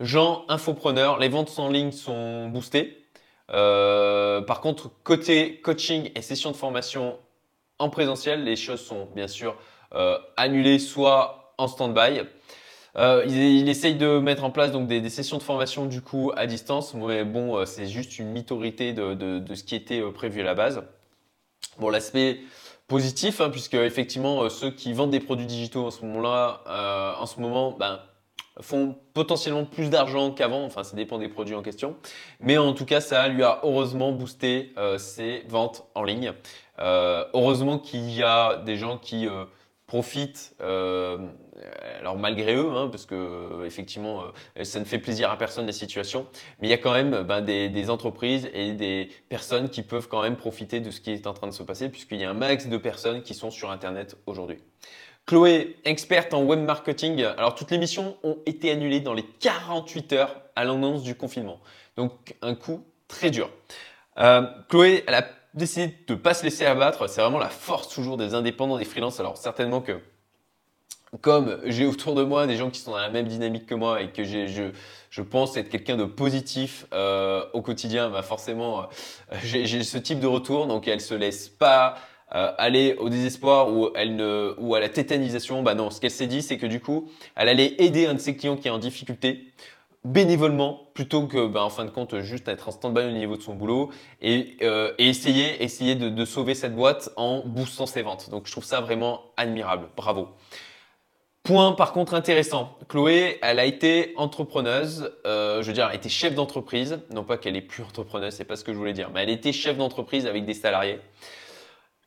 Jean, 0.00 0.44
infopreneur, 0.48 1.18
les 1.18 1.28
ventes 1.28 1.58
en 1.58 1.68
ligne 1.68 1.92
sont 1.92 2.48
boostées. 2.48 3.04
Euh, 3.52 4.42
par 4.42 4.60
contre, 4.60 4.90
côté 5.04 5.60
coaching 5.60 6.10
et 6.14 6.22
session 6.22 6.50
de 6.50 6.56
formation 6.56 7.18
en 7.78 7.88
présentiel, 7.88 8.42
les 8.44 8.56
choses 8.56 8.80
sont 8.80 9.08
bien 9.14 9.28
sûr 9.28 9.56
euh, 9.94 10.18
annulées, 10.36 10.78
soit 10.78 11.54
en 11.58 11.68
stand-by. 11.68 12.22
Il, 12.96 13.68
essaye 13.68 13.94
de 13.94 14.18
mettre 14.18 14.44
en 14.44 14.50
place 14.50 14.72
donc 14.72 14.88
des, 14.88 15.08
sessions 15.10 15.38
de 15.38 15.42
formation 15.42 15.86
du 15.86 16.00
coup 16.00 16.32
à 16.36 16.46
distance, 16.46 16.94
mais 16.94 17.24
bon, 17.24 17.64
c'est 17.66 17.86
juste 17.86 18.18
une 18.18 18.28
minorité 18.30 18.92
de, 18.92 19.54
ce 19.54 19.62
qui 19.64 19.74
était 19.74 20.00
prévu 20.12 20.40
à 20.40 20.44
la 20.44 20.54
base. 20.54 20.82
Bon, 21.78 21.90
l'aspect 21.90 22.40
positif, 22.88 23.40
hein, 23.40 23.50
puisque 23.50 23.74
effectivement 23.74 24.42
euh, 24.42 24.48
ceux 24.48 24.70
qui 24.70 24.92
vendent 24.92 25.10
des 25.10 25.20
produits 25.20 25.46
digitaux 25.46 25.86
en 25.86 25.90
ce 25.90 26.04
moment-là, 26.04 26.62
euh, 26.68 27.12
en 27.20 27.26
ce 27.26 27.40
moment, 27.40 27.72
ben, 27.72 28.00
font 28.60 28.96
potentiellement 29.12 29.64
plus 29.64 29.90
d'argent 29.90 30.30
qu'avant. 30.30 30.64
Enfin, 30.64 30.82
ça 30.82 30.96
dépend 30.96 31.18
des 31.18 31.28
produits 31.28 31.54
en 31.54 31.62
question. 31.62 31.96
Mais 32.40 32.56
en 32.56 32.72
tout 32.72 32.86
cas, 32.86 33.00
ça 33.00 33.28
lui 33.28 33.42
a 33.42 33.60
heureusement 33.64 34.12
boosté 34.12 34.72
euh, 34.78 34.98
ses 34.98 35.44
ventes 35.48 35.86
en 35.94 36.04
ligne. 36.04 36.32
heureusement 36.78 37.78
qu'il 37.78 38.10
y 38.10 38.22
a 38.22 38.56
des 38.64 38.76
gens 38.76 38.98
qui 38.98 39.26
profitent, 39.86 40.54
euh, 40.60 41.18
alors 42.00 42.16
malgré 42.16 42.56
eux, 42.56 42.70
hein, 42.74 42.88
parce 42.90 43.06
que 43.06 43.64
effectivement, 43.64 44.24
euh, 44.58 44.64
ça 44.64 44.80
ne 44.80 44.84
fait 44.84 44.98
plaisir 44.98 45.30
à 45.30 45.38
personne 45.38 45.66
la 45.66 45.72
situation, 45.72 46.26
mais 46.60 46.68
il 46.68 46.70
y 46.70 46.74
a 46.74 46.78
quand 46.78 46.92
même 46.92 47.22
ben, 47.22 47.40
des, 47.40 47.90
entreprises 47.90 48.50
et 48.52 48.72
des 48.72 49.08
personnes 49.28 49.68
qui 49.68 49.82
peuvent 49.82 50.08
quand 50.08 50.22
même 50.22 50.36
profiter 50.36 50.80
de 50.80 50.90
ce 50.90 51.00
qui 51.00 51.12
est 51.12 51.26
en 51.26 51.34
train 51.34 51.46
de 51.46 51.52
se 51.52 51.62
passer, 51.62 51.88
puisqu'il 51.88 52.20
y 52.20 52.24
a 52.24 52.30
un 52.30 52.34
max 52.34 52.66
de 52.66 52.76
personnes 52.76 53.22
qui 53.22 53.34
sont 53.34 53.50
sur 53.50 53.70
Internet 53.70 54.16
aujourd'hui. 54.26 54.58
Chloé, 55.24 55.76
experte 55.84 56.34
en 56.34 56.44
web 56.44 56.60
marketing. 56.60 57.22
Alors 57.22 57.54
toutes 57.54 57.70
les 57.72 57.78
missions 57.78 58.16
ont 58.22 58.38
été 58.46 58.70
annulées 58.70 59.00
dans 59.00 59.14
les 59.14 59.24
48 59.24 60.12
heures 60.12 60.40
à 60.54 60.64
l'annonce 60.64 61.02
du 61.02 61.16
confinement. 61.16 61.58
Donc 61.96 62.36
un 62.42 62.54
coup 62.54 62.84
très 63.08 63.30
dur. 63.30 63.50
Euh, 64.18 64.42
Chloé, 64.68 65.04
elle 65.06 65.14
a 65.14 65.26
décider 65.56 65.94
de 66.06 66.14
ne 66.14 66.18
pas 66.18 66.34
se 66.34 66.44
laisser 66.44 66.66
abattre. 66.66 67.08
C'est 67.08 67.20
vraiment 67.20 67.38
la 67.38 67.48
force 67.48 67.88
toujours 67.88 68.16
des 68.16 68.34
indépendants, 68.34 68.78
des 68.78 68.84
freelances. 68.84 69.18
Alors 69.20 69.36
certainement 69.36 69.80
que 69.80 70.00
comme 71.20 71.58
j'ai 71.64 71.86
autour 71.86 72.14
de 72.14 72.22
moi 72.22 72.46
des 72.46 72.56
gens 72.56 72.70
qui 72.70 72.80
sont 72.80 72.90
dans 72.90 72.98
la 72.98 73.10
même 73.10 73.26
dynamique 73.26 73.66
que 73.66 73.74
moi 73.74 74.02
et 74.02 74.10
que 74.10 74.24
je, 74.24 74.70
je 75.08 75.22
pense 75.22 75.56
être 75.56 75.70
quelqu'un 75.70 75.96
de 75.96 76.04
positif 76.04 76.86
euh, 76.92 77.44
au 77.52 77.62
quotidien, 77.62 78.10
bah 78.10 78.22
forcément 78.22 78.82
euh, 78.82 78.84
j'ai 79.42 79.82
ce 79.82 79.98
type 79.98 80.20
de 80.20 80.26
retour. 80.26 80.66
Donc 80.66 80.88
elle 80.88 81.00
se 81.00 81.14
laisse 81.14 81.48
pas 81.48 81.96
euh, 82.34 82.52
aller 82.58 82.96
au 82.98 83.08
désespoir 83.08 83.72
ou 83.72 83.90
elle 83.94 84.16
ne 84.16 84.54
ou 84.58 84.74
à 84.74 84.80
la 84.80 84.88
tétanisation. 84.88 85.62
Bah 85.62 85.74
non, 85.74 85.90
ce 85.90 86.00
qu'elle 86.00 86.10
s'est 86.10 86.26
dit, 86.26 86.42
c'est 86.42 86.58
que 86.58 86.66
du 86.66 86.80
coup, 86.80 87.08
elle 87.34 87.48
allait 87.48 87.76
aider 87.78 88.06
un 88.06 88.14
de 88.14 88.18
ses 88.18 88.36
clients 88.36 88.56
qui 88.56 88.68
est 88.68 88.72
en 88.72 88.78
difficulté 88.78 89.52
bénévolement 90.06 90.88
plutôt 90.94 91.26
que 91.26 91.46
ben, 91.46 91.62
en 91.62 91.70
fin 91.70 91.84
de 91.84 91.90
compte 91.90 92.20
juste 92.20 92.48
être 92.48 92.68
en 92.68 92.70
stand-by 92.70 93.04
au 93.06 93.10
niveau 93.10 93.36
de 93.36 93.42
son 93.42 93.54
boulot 93.54 93.90
et, 94.22 94.56
euh, 94.62 94.92
essayer 94.98 95.62
essayer 95.62 95.94
de, 95.94 96.24
sauver 96.24 96.54
cette 96.54 96.74
boîte 96.74 97.10
en 97.16 97.42
boostant 97.44 97.86
ses 97.86 98.02
ventes. 98.02 98.30
Donc 98.30 98.46
je 98.46 98.52
trouve 98.52 98.64
ça 98.64 98.80
vraiment 98.80 99.22
admirable. 99.36 99.88
Bravo. 99.96 100.28
Point 101.42 101.72
par 101.72 101.92
contre 101.92 102.14
intéressant. 102.14 102.78
Chloé, 102.88 103.38
elle 103.42 103.58
a 103.58 103.64
été 103.64 104.12
entrepreneuse, 104.16 105.12
euh, 105.26 105.62
je 105.62 105.66
veux 105.66 105.72
dire, 105.72 105.86
elle 105.86 105.92
a 105.92 105.96
été 105.96 106.08
chef 106.08 106.34
d'entreprise. 106.34 107.00
Non 107.12 107.24
pas 107.24 107.36
qu'elle 107.36 107.56
est 107.56 107.60
plus 107.60 107.82
entrepreneuse, 107.82 108.34
c'est 108.34 108.44
pas 108.44 108.56
ce 108.56 108.64
que 108.64 108.72
je 108.72 108.78
voulais 108.78 108.92
dire, 108.92 109.10
mais 109.12 109.22
elle 109.22 109.30
était 109.30 109.52
chef 109.52 109.76
d'entreprise 109.76 110.26
avec 110.26 110.44
des 110.44 110.54
salariés. 110.54 111.00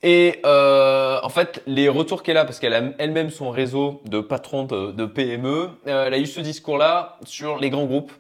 Et 0.02 0.40
euh, 0.46 1.20
en 1.22 1.30
fait, 1.30 1.62
les 1.68 1.90
retours 1.90 2.24
qu'elle 2.24 2.38
a, 2.38 2.46
parce 2.46 2.60
qu'elle 2.60 2.74
a 2.74 2.82
elle-même 3.00 3.30
son 3.30 3.50
réseau 3.50 4.02
de 4.06 4.22
patrons 4.22 4.64
de, 4.64 5.06
PME, 5.06 5.70
euh, 5.88 6.06
elle 6.06 6.14
a 6.14 6.18
eu 6.18 6.26
ce 6.26 6.40
discours-là 6.40 7.18
sur 7.26 7.58
les 7.58 7.70
grands 7.70 7.86
groupes 7.86 8.14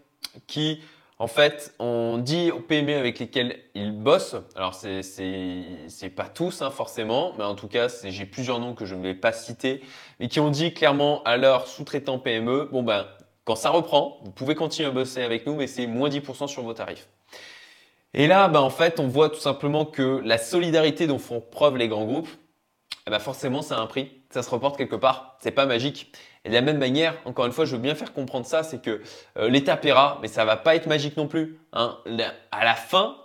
qui, 0.46 0.82
en 1.20 1.28
fait, 1.28 1.74
ont 1.80 2.18
dit 2.18 2.52
aux 2.52 2.60
PME 2.60 2.98
avec 2.98 3.20
lesquels 3.20 3.60
ils 3.76 3.94
bossent, 3.94 4.36
alors 4.56 4.74
c'est 4.74 5.02
c'est 5.04 6.10
pas 6.10 6.28
tous 6.28 6.62
hein, 6.62 6.70
forcément, 6.70 7.34
mais 7.38 7.46
en 7.46 7.56
tout 7.56 7.68
cas, 7.68 7.88
j'ai 8.04 8.26
plusieurs 8.26 8.60
noms 8.60 8.74
que 8.74 8.86
je 8.86 8.96
ne 8.96 9.02
vais 9.02 9.16
pas 9.16 9.32
citer, 9.32 9.82
mais 10.20 10.28
qui 10.28 10.42
ont 10.42 10.52
dit 10.52 10.74
clairement 10.74 11.24
à 11.24 11.38
leurs 11.38 11.68
sous-traitants 11.68 12.20
PME, 12.20 12.68
bon 12.72 12.84
ben, 12.84 13.08
quand 13.46 13.56
ça 13.56 13.70
reprend, 13.70 14.20
vous 14.26 14.32
pouvez 14.32 14.56
continuer 14.56 14.90
à 14.90 14.92
bosser 14.92 15.24
avec 15.24 15.48
nous, 15.48 15.56
mais 15.56 15.68
c'est 15.68 15.88
moins 15.88 16.10
10% 16.10 16.48
sur 16.48 16.62
vos 16.62 16.74
tarifs. 16.74 17.08
Et 18.14 18.28
là, 18.28 18.48
bah, 18.48 18.62
en 18.62 18.70
fait, 18.70 19.00
on 19.00 19.08
voit 19.08 19.30
tout 19.30 19.40
simplement 19.40 19.86
que 19.86 20.22
la 20.24 20.38
solidarité 20.38 21.08
dont 21.08 21.20
font 21.20 21.42
preuve 21.42 21.78
les 21.78 21.88
grands 21.88 22.06
groupes, 22.06 22.30
eh 23.08 23.12
ben 23.12 23.20
forcément, 23.20 23.62
ça 23.62 23.78
a 23.78 23.82
un 23.82 23.88
prix. 23.88 24.12
Ça 24.30 24.44
se 24.44 24.50
reporte 24.50 24.78
quelque 24.78 24.96
part. 24.96 25.38
C'est 25.40 25.52
pas 25.52 25.66
magique. 25.66 26.12
Et 26.46 26.50
de 26.50 26.54
la 26.54 26.62
même 26.62 26.78
manière, 26.78 27.16
encore 27.26 27.46
une 27.46 27.52
fois, 27.52 27.66
je 27.66 27.76
veux 27.76 27.82
bien 27.82 27.96
faire 27.96 28.14
comprendre 28.14 28.46
ça, 28.46 28.64
c'est 28.64 28.82
que 28.82 29.02
euh, 29.38 29.50
l'État 29.50 29.78
paiera, 29.78 30.20
mais 30.22 30.28
ça 30.28 30.46
va 30.46 30.58
pas 30.58 30.76
être 30.76 30.88
magique 30.88 31.18
non 31.18 31.28
plus. 31.28 31.60
Hein. 31.74 31.98
À 32.52 32.64
la 32.64 32.76
fin, 32.76 33.18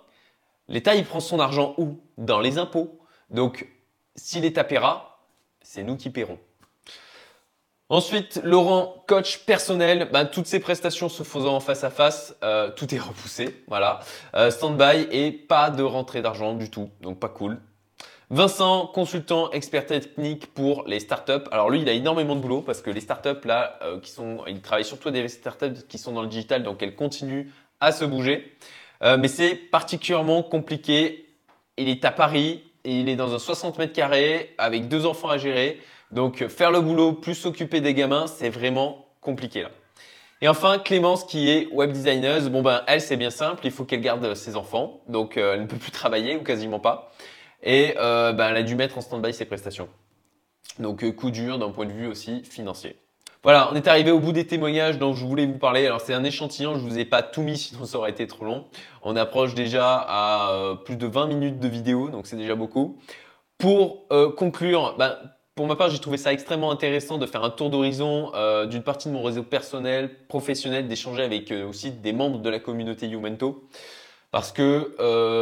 l'État, 0.67 0.95
il 0.95 1.05
prend 1.05 1.19
son 1.19 1.39
argent 1.39 1.75
où? 1.77 1.99
Dans 2.17 2.39
les 2.39 2.57
impôts. 2.57 2.99
Donc, 3.29 3.67
si 4.15 4.39
l'État 4.39 4.63
paiera, 4.63 5.19
c'est 5.61 5.83
nous 5.83 5.97
qui 5.97 6.09
paierons. 6.09 6.39
Ensuite, 7.89 8.41
Laurent, 8.43 9.03
coach 9.07 9.45
personnel, 9.45 10.09
ben, 10.11 10.25
toutes 10.25 10.47
ces 10.47 10.59
prestations 10.59 11.07
se 11.07 11.21
faisant 11.21 11.59
face 11.59 11.83
à 11.83 11.91
face, 11.91 12.35
euh, 12.43 12.71
tout 12.75 12.95
est 12.95 12.99
repoussé, 12.99 13.63
voilà. 13.67 13.99
Euh, 14.35 14.49
stand-by 14.49 15.07
et 15.11 15.31
pas 15.31 15.69
de 15.69 15.83
rentrée 15.83 16.23
d'argent 16.23 16.55
du 16.55 16.71
tout, 16.71 16.89
donc 17.01 17.19
pas 17.19 17.29
cool. 17.29 17.59
Vincent, 18.31 18.87
consultant 18.87 19.51
expert 19.51 19.85
technique 19.85 20.51
pour 20.55 20.87
les 20.87 20.99
startups. 20.99 21.47
Alors 21.51 21.69
lui, 21.69 21.81
il 21.81 21.87
a 21.87 21.91
énormément 21.91 22.35
de 22.35 22.41
boulot 22.41 22.61
parce 22.61 22.81
que 22.81 22.89
les 22.89 23.01
startups 23.01 23.45
là, 23.45 23.77
euh, 23.83 23.99
qui 23.99 24.11
il 24.47 24.61
travaille 24.61 24.83
surtout 24.83 25.11
des 25.11 25.27
startups 25.27 25.85
qui 25.87 25.99
sont 25.99 26.11
dans 26.11 26.23
le 26.23 26.27
digital, 26.27 26.63
donc 26.63 26.81
elles 26.81 26.95
continuent 26.95 27.51
à 27.81 27.91
se 27.91 28.03
bouger. 28.03 28.57
mais 29.01 29.27
c'est 29.27 29.53
particulièrement 29.53 30.41
compliqué. 30.41 31.27
Il 31.77 31.87
est 31.87 32.03
à 32.03 32.09
Paris 32.09 32.63
et 32.83 32.99
il 33.01 33.09
est 33.09 33.15
dans 33.15 33.35
un 33.35 33.37
60 33.37 33.77
mètres 33.77 33.93
carrés 33.93 34.55
avec 34.57 34.87
deux 34.87 35.05
enfants 35.05 35.29
à 35.29 35.37
gérer. 35.37 35.79
Donc 36.11 36.47
faire 36.47 36.71
le 36.71 36.81
boulot 36.81 37.13
plus 37.13 37.35
s'occuper 37.35 37.81
des 37.81 37.93
gamins, 37.93 38.27
c'est 38.27 38.49
vraiment 38.49 39.07
compliqué 39.21 39.63
là. 39.63 39.69
Et 40.41 40.47
enfin, 40.47 40.77
Clémence 40.79 41.23
qui 41.23 41.49
est 41.49 41.67
web 41.71 41.91
designer, 41.91 42.41
bon 42.49 42.61
ben 42.61 42.83
elle 42.87 43.01
c'est 43.01 43.17
bien 43.17 43.29
simple, 43.29 43.65
il 43.65 43.71
faut 43.71 43.85
qu'elle 43.85 44.01
garde 44.01 44.35
ses 44.35 44.55
enfants, 44.55 45.01
donc 45.07 45.37
euh, 45.37 45.53
elle 45.53 45.61
ne 45.61 45.65
peut 45.65 45.77
plus 45.77 45.91
travailler 45.91 46.35
ou 46.35 46.43
quasiment 46.43 46.79
pas. 46.79 47.11
Et 47.63 47.95
euh, 47.97 48.33
ben, 48.33 48.49
elle 48.49 48.57
a 48.57 48.63
dû 48.63 48.75
mettre 48.75 48.97
en 48.97 49.01
stand-by 49.01 49.33
ses 49.33 49.45
prestations. 49.45 49.89
Donc 50.79 51.03
euh, 51.03 51.11
coup 51.11 51.31
dur 51.31 51.57
d'un 51.57 51.69
point 51.69 51.85
de 51.85 51.91
vue 51.91 52.07
aussi 52.07 52.43
financier. 52.43 52.97
Voilà, 53.43 53.69
on 53.71 53.75
est 53.75 53.87
arrivé 53.87 54.09
au 54.09 54.19
bout 54.19 54.31
des 54.31 54.47
témoignages 54.47 54.97
dont 54.97 55.13
je 55.13 55.23
voulais 55.23 55.45
vous 55.45 55.59
parler. 55.59 55.85
Alors 55.85 56.01
c'est 56.01 56.15
un 56.15 56.23
échantillon, 56.23 56.73
je 56.73 56.79
vous 56.79 56.97
ai 56.97 57.05
pas 57.05 57.21
tout 57.21 57.43
mis 57.43 57.57
sinon 57.57 57.85
ça 57.85 57.99
aurait 57.99 58.09
été 58.09 58.25
trop 58.25 58.43
long. 58.43 58.65
On 59.03 59.15
approche 59.15 59.53
déjà 59.53 59.97
à 59.97 60.51
euh, 60.51 60.73
plus 60.73 60.95
de 60.95 61.05
20 61.05 61.27
minutes 61.27 61.59
de 61.59 61.67
vidéo, 61.67 62.09
donc 62.09 62.25
c'est 62.25 62.37
déjà 62.37 62.55
beaucoup. 62.55 62.97
Pour 63.59 64.07
euh, 64.11 64.31
conclure, 64.31 64.95
ben, 64.97 65.15
pour 65.55 65.67
ma 65.67 65.75
part, 65.75 65.89
j'ai 65.89 65.99
trouvé 65.99 66.17
ça 66.17 66.33
extrêmement 66.33 66.71
intéressant 66.71 67.17
de 67.17 67.25
faire 67.25 67.43
un 67.43 67.49
tour 67.49 67.69
d'horizon 67.69 68.31
euh, 68.35 68.65
d'une 68.65 68.83
partie 68.83 69.07
de 69.07 69.13
mon 69.13 69.23
réseau 69.23 69.43
personnel, 69.43 70.13
professionnel, 70.27 70.87
d'échanger 70.87 71.23
avec 71.23 71.51
aussi 71.51 71.91
des 71.91 72.13
membres 72.13 72.39
de 72.39 72.49
la 72.49 72.59
communauté 72.59 73.07
Youmento. 73.07 73.63
Parce 74.31 74.51
que, 74.51 74.95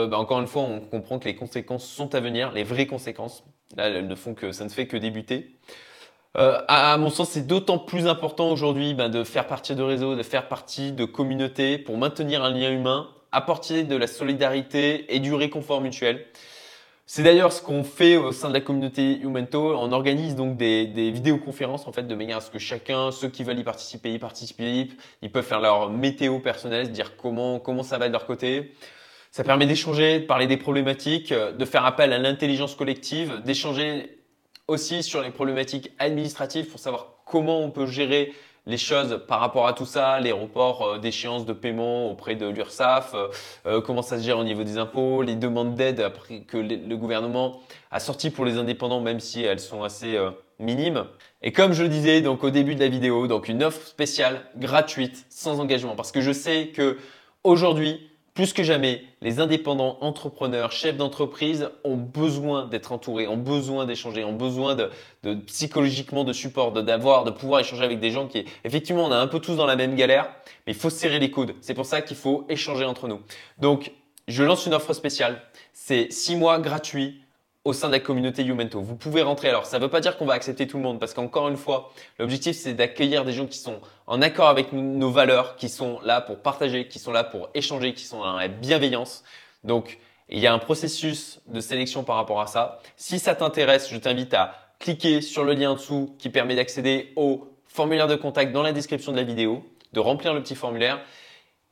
ben, 0.06 0.16
encore 0.16 0.40
une 0.40 0.48
fois, 0.48 0.62
on 0.62 0.80
comprend 0.80 1.18
que 1.18 1.26
les 1.26 1.36
conséquences 1.36 1.84
sont 1.84 2.14
à 2.14 2.20
venir, 2.20 2.52
les 2.52 2.64
vraies 2.64 2.86
conséquences. 2.86 3.44
Là, 3.76 3.88
elles 3.88 4.08
ne 4.08 4.16
font 4.16 4.36
que, 4.36 4.52
ça 4.52 4.66
ne 4.66 4.70
fait 4.70 4.86
que 4.86 4.98
débuter. 4.98 5.58
Euh, 6.36 6.60
à, 6.68 6.98
mon 6.98 7.10
sens, 7.10 7.30
c'est 7.30 7.46
d'autant 7.46 7.78
plus 7.78 8.08
important 8.08 8.50
aujourd'hui 8.50 8.94
ben, 8.94 9.10
de 9.10 9.24
faire 9.24 9.46
partie 9.46 9.76
de 9.76 9.84
réseaux, 9.84 10.16
de 10.16 10.24
faire 10.24 10.48
partie 10.48 10.92
de 10.92 11.06
communautés 11.06 11.78
pour 11.78 11.98
maintenir 11.98 12.44
un 12.44 12.50
lien 12.50 12.72
humain, 12.72 13.10
apporter 13.32 13.84
de 13.84 13.96
la 13.96 14.08
solidarité 14.08 15.14
et 15.14 15.20
du 15.20 15.34
réconfort 15.34 15.82
mutuel. 15.82 16.26
C'est 17.06 17.22
d'ailleurs 17.22 17.52
ce 17.52 17.62
qu'on 17.62 17.84
fait 17.84 18.16
au 18.16 18.32
sein 18.32 18.48
de 18.48 18.54
la 18.54 18.62
communauté 18.62 19.20
Humento. 19.20 19.76
On 19.78 19.92
organise 19.92 20.36
donc 20.36 20.56
des, 20.56 20.88
des, 20.88 21.12
vidéoconférences 21.12 21.86
en 21.86 21.92
fait 21.92 22.04
de 22.04 22.16
manière 22.16 22.38
à 22.38 22.42
ce 22.42 22.50
que 22.50 22.60
chacun, 22.60 23.12
ceux 23.12 23.28
qui 23.28 23.44
veulent 23.44 23.60
y 23.60 23.64
participer, 23.64 24.14
y 24.14 24.20
participent. 24.20 24.94
Ils 25.22 25.32
peuvent 25.32 25.46
faire 25.46 25.60
leur 25.60 25.90
météo 25.90 26.40
personnelle, 26.40 26.92
dire 26.92 27.18
comment 27.18 27.60
comment 27.60 27.84
ça 27.84 27.98
va 27.98 28.08
de 28.08 28.14
leur 28.14 28.26
côté. 28.26 28.74
Ça 29.32 29.44
permet 29.44 29.66
d'échanger, 29.66 30.22
de 30.22 30.26
parler 30.26 30.48
des 30.48 30.58
problématiques, 30.58 31.34
de 31.34 31.66
faire 31.66 31.86
appel 31.86 32.14
à 32.14 32.20
l'intelligence 32.20 32.76
collective, 32.76 33.42
d'échanger 33.44 34.20
aussi 34.68 35.04
sur 35.04 35.22
les 35.22 35.32
problématiques 35.32 35.92
administratives 36.00 36.68
pour 36.68 36.80
savoir 36.80 37.16
comment 37.26 37.60
on 37.60 37.72
peut 37.72 37.86
gérer 37.86 38.32
les 38.66 38.78
choses 38.78 39.22
par 39.28 39.40
rapport 39.40 39.68
à 39.68 39.74
tout 39.74 39.86
ça, 39.86 40.20
les 40.20 40.32
reports 40.32 40.84
euh, 40.84 40.98
d'échéance 41.00 41.46
de 41.46 41.54
paiement 41.54 42.10
auprès 42.10 42.36
de 42.36 42.48
l'URSSAF, 42.48 43.14
euh, 43.14 43.28
euh, 43.66 43.82
comment 43.82 44.02
ça 44.02 44.18
se 44.18 44.24
gère 44.24 44.38
au 44.38 44.44
niveau 44.44 44.64
des 44.64 44.78
impôts, 44.78 45.22
les 45.22 45.36
demandes 45.36 45.76
d'aide 45.76 46.12
que 46.48 46.58
le 46.58 46.96
gouvernement 46.96 47.62
a 47.92 48.00
sorties 48.00 48.30
pour 48.30 48.46
les 48.46 48.58
indépendants, 48.58 49.02
même 49.02 49.20
si 49.20 49.44
elles 49.44 49.60
sont 49.60 49.84
assez 49.84 50.18
minimes. 50.60 51.06
Et 51.42 51.52
comme 51.52 51.74
je 51.74 51.84
le 51.84 51.90
disais 51.90 52.22
donc 52.22 52.44
au 52.44 52.50
début 52.50 52.76
de 52.76 52.80
la 52.80 52.88
vidéo, 52.88 53.28
donc 53.28 53.48
une 53.48 53.64
offre 53.64 53.86
spéciale 53.86 54.42
gratuite 54.56 55.26
sans 55.30 55.60
engagement, 55.60 55.96
parce 55.96 56.12
que 56.12 56.22
je 56.22 56.32
sais 56.32 56.68
que 56.68 56.98
aujourd'hui 57.44 58.10
plus 58.34 58.52
que 58.52 58.64
jamais, 58.64 59.04
les 59.22 59.40
indépendants 59.40 59.98
entrepreneurs, 60.02 60.72
chefs 60.72 60.98
d'entreprise 60.98 61.70
ont 61.84 61.98
besoin 61.98 62.66
d'être 62.66 62.92
entourés, 62.92 63.28
ont 63.28 63.38
besoin 63.38 63.86
d'échanger, 63.86 64.24
ont 64.24 64.34
besoin 64.34 64.76
de, 64.76 64.90
psychologiquement 65.46 66.24
de 66.24 66.34
support, 66.34 66.72
de 66.72 66.82
d'avoir, 66.82 67.26
de 67.26 67.32
pouvoir 67.32 67.60
échanger 67.60 67.84
avec 67.84 68.00
des 68.00 68.10
gens 68.10 68.28
qui, 68.28 68.46
effectivement, 68.64 69.06
on 69.06 69.12
est 69.12 69.16
un 69.16 69.28
peu 69.28 69.40
tous 69.40 69.56
dans 69.56 69.68
la 69.68 69.76
même 69.76 69.96
galère, 69.96 70.34
mais 70.66 70.74
il 70.74 70.80
faut 70.80 70.90
serrer 70.90 71.20
les 71.20 71.30
coudes. 71.30 71.54
C'est 71.62 71.76
pour 71.76 71.86
ça 71.86 72.02
qu'il 72.02 72.18
faut 72.18 72.46
échanger 72.50 72.86
entre 72.86 73.08
nous. 73.08 73.22
Donc, 73.60 73.92
je 74.28 74.44
lance 74.44 74.66
une 74.66 74.74
offre 74.74 74.94
spéciale. 74.94 75.42
C'est 75.74 76.12
six 76.12 76.36
mois 76.36 76.60
gratuits 76.60 77.23
au 77.66 77.72
sein 77.72 77.88
de 77.88 77.94
la 77.94 78.00
communauté 78.00 78.44
Youmento. 78.44 78.82
Vous 78.82 78.96
pouvez 78.96 79.22
rentrer. 79.22 79.50
Alors, 79.50 79.66
ça 79.66 79.78
ne 79.78 79.84
veut 79.84 79.90
pas 79.90 80.02
dire 80.02 80.18
qu'on 80.18 80.26
va 80.26 80.34
accepter 80.34 80.68
tout 80.68 80.78
le 80.78 80.84
monde 80.84 81.00
parce 81.00 81.14
qu'encore 81.14 81.48
une 81.48 81.58
fois, 81.58 81.94
l'objectif, 82.20 82.58
c'est 82.58 82.74
d'accueillir 82.74 83.24
des 83.24 83.32
gens 83.32 83.46
qui 83.46 83.58
sont 83.58 83.80
en 84.06 84.22
accord 84.22 84.48
avec 84.48 84.74
nos 84.74 85.12
valeurs, 85.12 85.56
qui 85.56 85.70
sont 85.70 86.00
là 86.02 86.20
pour 86.20 86.40
partager, 86.40 86.88
qui 86.88 87.00
sont 87.00 87.12
là 87.12 87.24
pour 87.24 87.50
échanger, 87.54 87.94
qui 87.94 88.04
sont 88.04 88.20
dans 88.20 88.36
la 88.36 88.50
bienveillance. 88.50 89.24
Donc, 89.64 90.00
il 90.30 90.40
y 90.40 90.48
a 90.48 90.54
un 90.54 90.60
processus 90.60 91.40
de 91.48 91.62
sélection 91.62 92.04
par 92.04 92.18
rapport 92.18 92.42
à 92.42 92.48
ça. 92.48 92.80
Si 92.98 93.18
ça 93.20 93.36
t'intéresse, 93.36 93.90
je 93.90 93.98
t'invite 93.98 94.34
à 94.34 94.56
cliquer 94.80 95.22
sur 95.22 95.46
le 95.46 95.54
lien 95.54 95.72
en 95.72 95.76
dessous 95.76 96.16
qui 96.20 96.30
permet 96.30 96.56
d'accéder 96.56 97.14
au 97.16 97.48
formulaire 97.66 98.08
de 98.08 98.16
contact 98.16 98.52
dans 98.52 98.64
la 98.64 98.74
description 98.74 99.14
de 99.14 99.18
la 99.18 99.24
vidéo, 99.24 99.64
de 99.94 100.00
remplir 100.02 100.34
le 100.34 100.44
petit 100.44 100.56
formulaire 100.56 101.00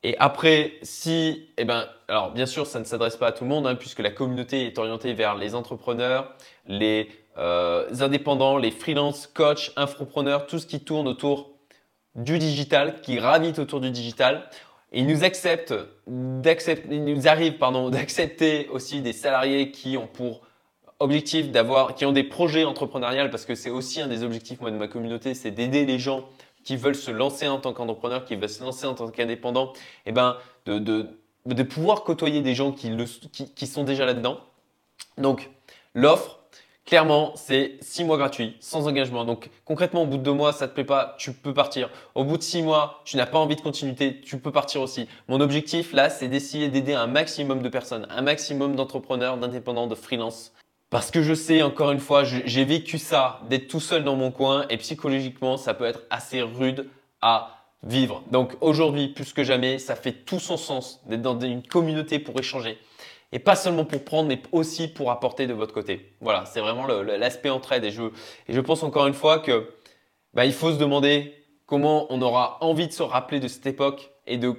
et 0.04 0.18
après, 0.18 0.74
si, 0.82 1.50
eh 1.58 1.66
ben, 1.66 1.88
alors 2.08 2.32
bien 2.32 2.48
sûr, 2.48 2.66
ça 2.66 2.80
ne 2.80 2.86
s'adresse 2.86 3.18
pas 3.18 3.28
à 3.28 3.32
tout 3.32 3.44
le 3.44 3.50
monde, 3.50 3.68
hein, 3.68 3.76
puisque 3.76 4.00
la 4.00 4.10
communauté 4.10 4.66
est 4.66 4.78
orientée 4.80 5.14
vers 5.14 5.36
les 5.36 5.54
entrepreneurs, 5.54 6.34
les 6.66 7.10
euh, 7.38 7.88
indépendants, 8.00 8.58
les 8.58 8.72
freelance, 8.72 9.28
coachs, 9.28 9.72
infopreneurs, 9.76 10.48
tout 10.48 10.58
ce 10.58 10.66
qui 10.66 10.80
tourne 10.80 11.08
autour 11.08 11.52
du 12.16 12.40
digital, 12.40 13.02
qui 13.02 13.16
gravite 13.16 13.60
autour 13.60 13.80
du 13.80 13.92
digital. 13.92 14.50
Et 14.92 15.04
nous 15.04 15.24
acceptent, 15.24 15.74
il 16.08 17.06
nous 17.06 17.28
arrive, 17.28 17.58
pardon, 17.58 17.90
d'accepter 17.92 18.68
aussi 18.70 19.02
des 19.02 19.14
salariés 19.14 19.72
qui 19.72 19.98
ont 19.98 20.08
pour 20.08 20.42
objectif 21.00 21.52
d'avoir, 21.52 21.96
qui 21.96 22.06
ont 22.06 22.12
des 22.12 22.24
projets 22.24 22.64
entrepreneuriaux, 22.64 23.30
parce 23.30 23.46
que 23.46 23.56
c'est 23.56 23.70
aussi 23.70 24.02
un 24.02 24.08
des 24.08 24.24
objectifs 24.24 24.62
moi 24.62 24.72
de 24.72 24.78
ma 24.78 24.88
communauté, 24.88 25.34
c'est 25.34 25.52
d'aider 25.52 25.86
les 25.86 26.00
gens 26.00 26.28
qui 26.64 26.78
veulent 26.78 26.96
se 26.96 27.12
lancer 27.12 27.48
en 27.48 27.60
tant 27.60 27.74
qu'entrepreneur, 27.74 28.26
qui 28.26 28.36
veulent 28.36 28.50
se 28.50 28.64
lancer 28.64 28.86
en 28.86 28.94
tant 28.94 29.10
qu'indépendant, 29.10 29.74
eh 30.06 30.12
ben, 30.12 30.38
de, 30.66 30.80
de, 30.80 31.08
de, 31.46 31.64
pouvoir 31.64 32.04
côtoyer 32.04 32.42
des 32.42 32.56
gens 32.56 32.72
qui, 32.72 32.90
le, 32.90 33.06
qui, 33.06 33.52
qui 33.54 33.68
sont 33.68 33.84
déjà 33.84 34.06
là-dedans. 34.06 34.40
Donc, 35.18 35.50
l'offre, 35.94 36.40
clairement, 36.86 37.34
c'est 37.36 37.78
six 37.82 38.04
mois 38.04 38.18
gratuits, 38.18 38.56
sans 38.60 38.88
engagement. 38.88 39.26
Donc, 39.26 39.50
concrètement, 39.66 40.04
au 40.04 40.06
bout 40.06 40.18
de 40.18 40.24
deux 40.24 40.34
mois, 40.34 40.54
ça 40.54 40.68
te 40.68 40.74
plaît 40.74 40.84
pas, 40.84 41.16
tu 41.18 41.34
peux 41.34 41.54
partir. 41.54 41.90
Au 42.16 42.24
bout 42.24 42.38
de 42.38 42.44
six 42.44 42.62
mois, 42.62 43.02
tu 43.06 43.18
n'as 43.18 43.26
pas 43.26 43.40
envie 43.40 43.56
de 43.56 43.62
continuité, 43.62 44.22
tu 44.22 44.38
peux 44.38 44.52
partir 44.52 44.82
aussi. 44.82 45.08
Mon 45.28 45.42
objectif, 45.42 45.94
là, 45.94 46.10
c'est 46.10 46.28
d'essayer 46.28 46.70
d'aider 46.70 46.94
un 46.94 47.08
maximum 47.08 47.62
de 47.62 47.70
personnes, 47.70 48.08
un 48.10 48.22
maximum 48.22 48.76
d'entrepreneurs, 48.76 49.38
d'indépendants, 49.38 49.88
de 49.88 49.96
freelance 49.96 50.54
parce 50.92 51.10
que 51.10 51.24
je 51.24 51.34
sais, 51.34 51.62
encore 51.62 51.92
une 51.92 52.00
fois, 52.00 52.26
j'ai 52.26 52.66
vécu 52.66 52.98
ça, 52.98 53.40
d'être 53.50 53.70
tout 53.70 53.80
seul 53.80 54.04
dans 54.04 54.18
mon 54.18 54.30
coin 54.30 54.66
et 54.70 54.76
psychologiquement, 54.76 55.56
ça 55.56 55.74
peut 55.74 55.86
être 55.86 56.02
assez 56.10 56.42
rude 56.42 56.90
à 57.22 57.62
vivre. 57.82 58.24
Donc 58.30 58.58
aujourd'hui, 58.60 59.08
plus 59.08 59.32
que 59.32 59.46
jamais, 59.46 59.80
ça 59.80 59.96
fait 59.96 60.12
tout 60.12 60.42
son 60.42 60.58
sens 60.58 61.02
d'être 61.06 61.22
dans 61.22 61.40
une 61.40 61.64
communauté 61.64 62.20
pour 62.20 62.38
échanger. 62.38 62.78
Et 63.32 63.40
pas 63.40 63.56
seulement 63.56 63.86
pour 63.86 64.04
prendre, 64.04 64.28
mais 64.28 64.42
aussi 64.52 64.90
pour 64.90 65.12
apporter 65.12 65.48
de 65.48 65.54
votre 65.54 65.74
côté. 65.74 66.14
Voilà, 66.20 66.44
c'est 66.46 66.60
vraiment 66.60 66.86
l'aspect 66.86 67.50
entraide. 67.50 67.86
Et 67.86 67.92
je, 67.92 68.04
et 68.50 68.54
je 68.54 68.60
pense 68.60 68.84
encore 68.84 69.08
une 69.08 69.14
fois 69.14 69.40
que 69.40 69.70
bah, 70.34 70.44
il 70.44 70.52
faut 70.52 70.74
se 70.74 70.78
demander 70.78 71.34
comment 71.68 72.06
on 72.10 72.22
aura 72.22 72.58
envie 72.60 72.88
de 72.88 72.94
se 72.94 73.02
rappeler 73.02 73.40
de 73.40 73.48
cette 73.48 73.66
époque 73.66 74.12
et 74.28 74.38
de 74.38 74.56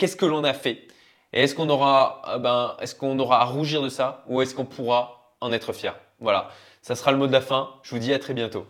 qu'est-ce 0.00 0.16
que 0.16 0.26
l'on 0.26 0.42
a 0.42 0.52
fait. 0.52 0.88
Et 1.32 1.42
est-ce 1.42 1.54
qu'on 1.54 1.68
aura, 1.68 2.22
euh, 2.28 2.38
ben, 2.38 2.76
est-ce 2.80 2.96
qu'on 2.96 3.16
aura 3.20 3.40
à 3.40 3.44
rougir 3.44 3.82
de 3.82 3.88
ça 3.88 4.24
ou 4.28 4.42
est-ce 4.42 4.52
qu'on 4.54 4.64
pourra 4.64 5.13
en 5.44 5.52
être 5.52 5.72
fier. 5.72 5.94
Voilà, 6.20 6.48
ça 6.80 6.94
sera 6.94 7.12
le 7.12 7.18
mot 7.18 7.26
de 7.26 7.32
la 7.32 7.42
fin. 7.42 7.74
Je 7.82 7.90
vous 7.90 7.98
dis 7.98 8.12
à 8.14 8.18
très 8.18 8.34
bientôt. 8.34 8.66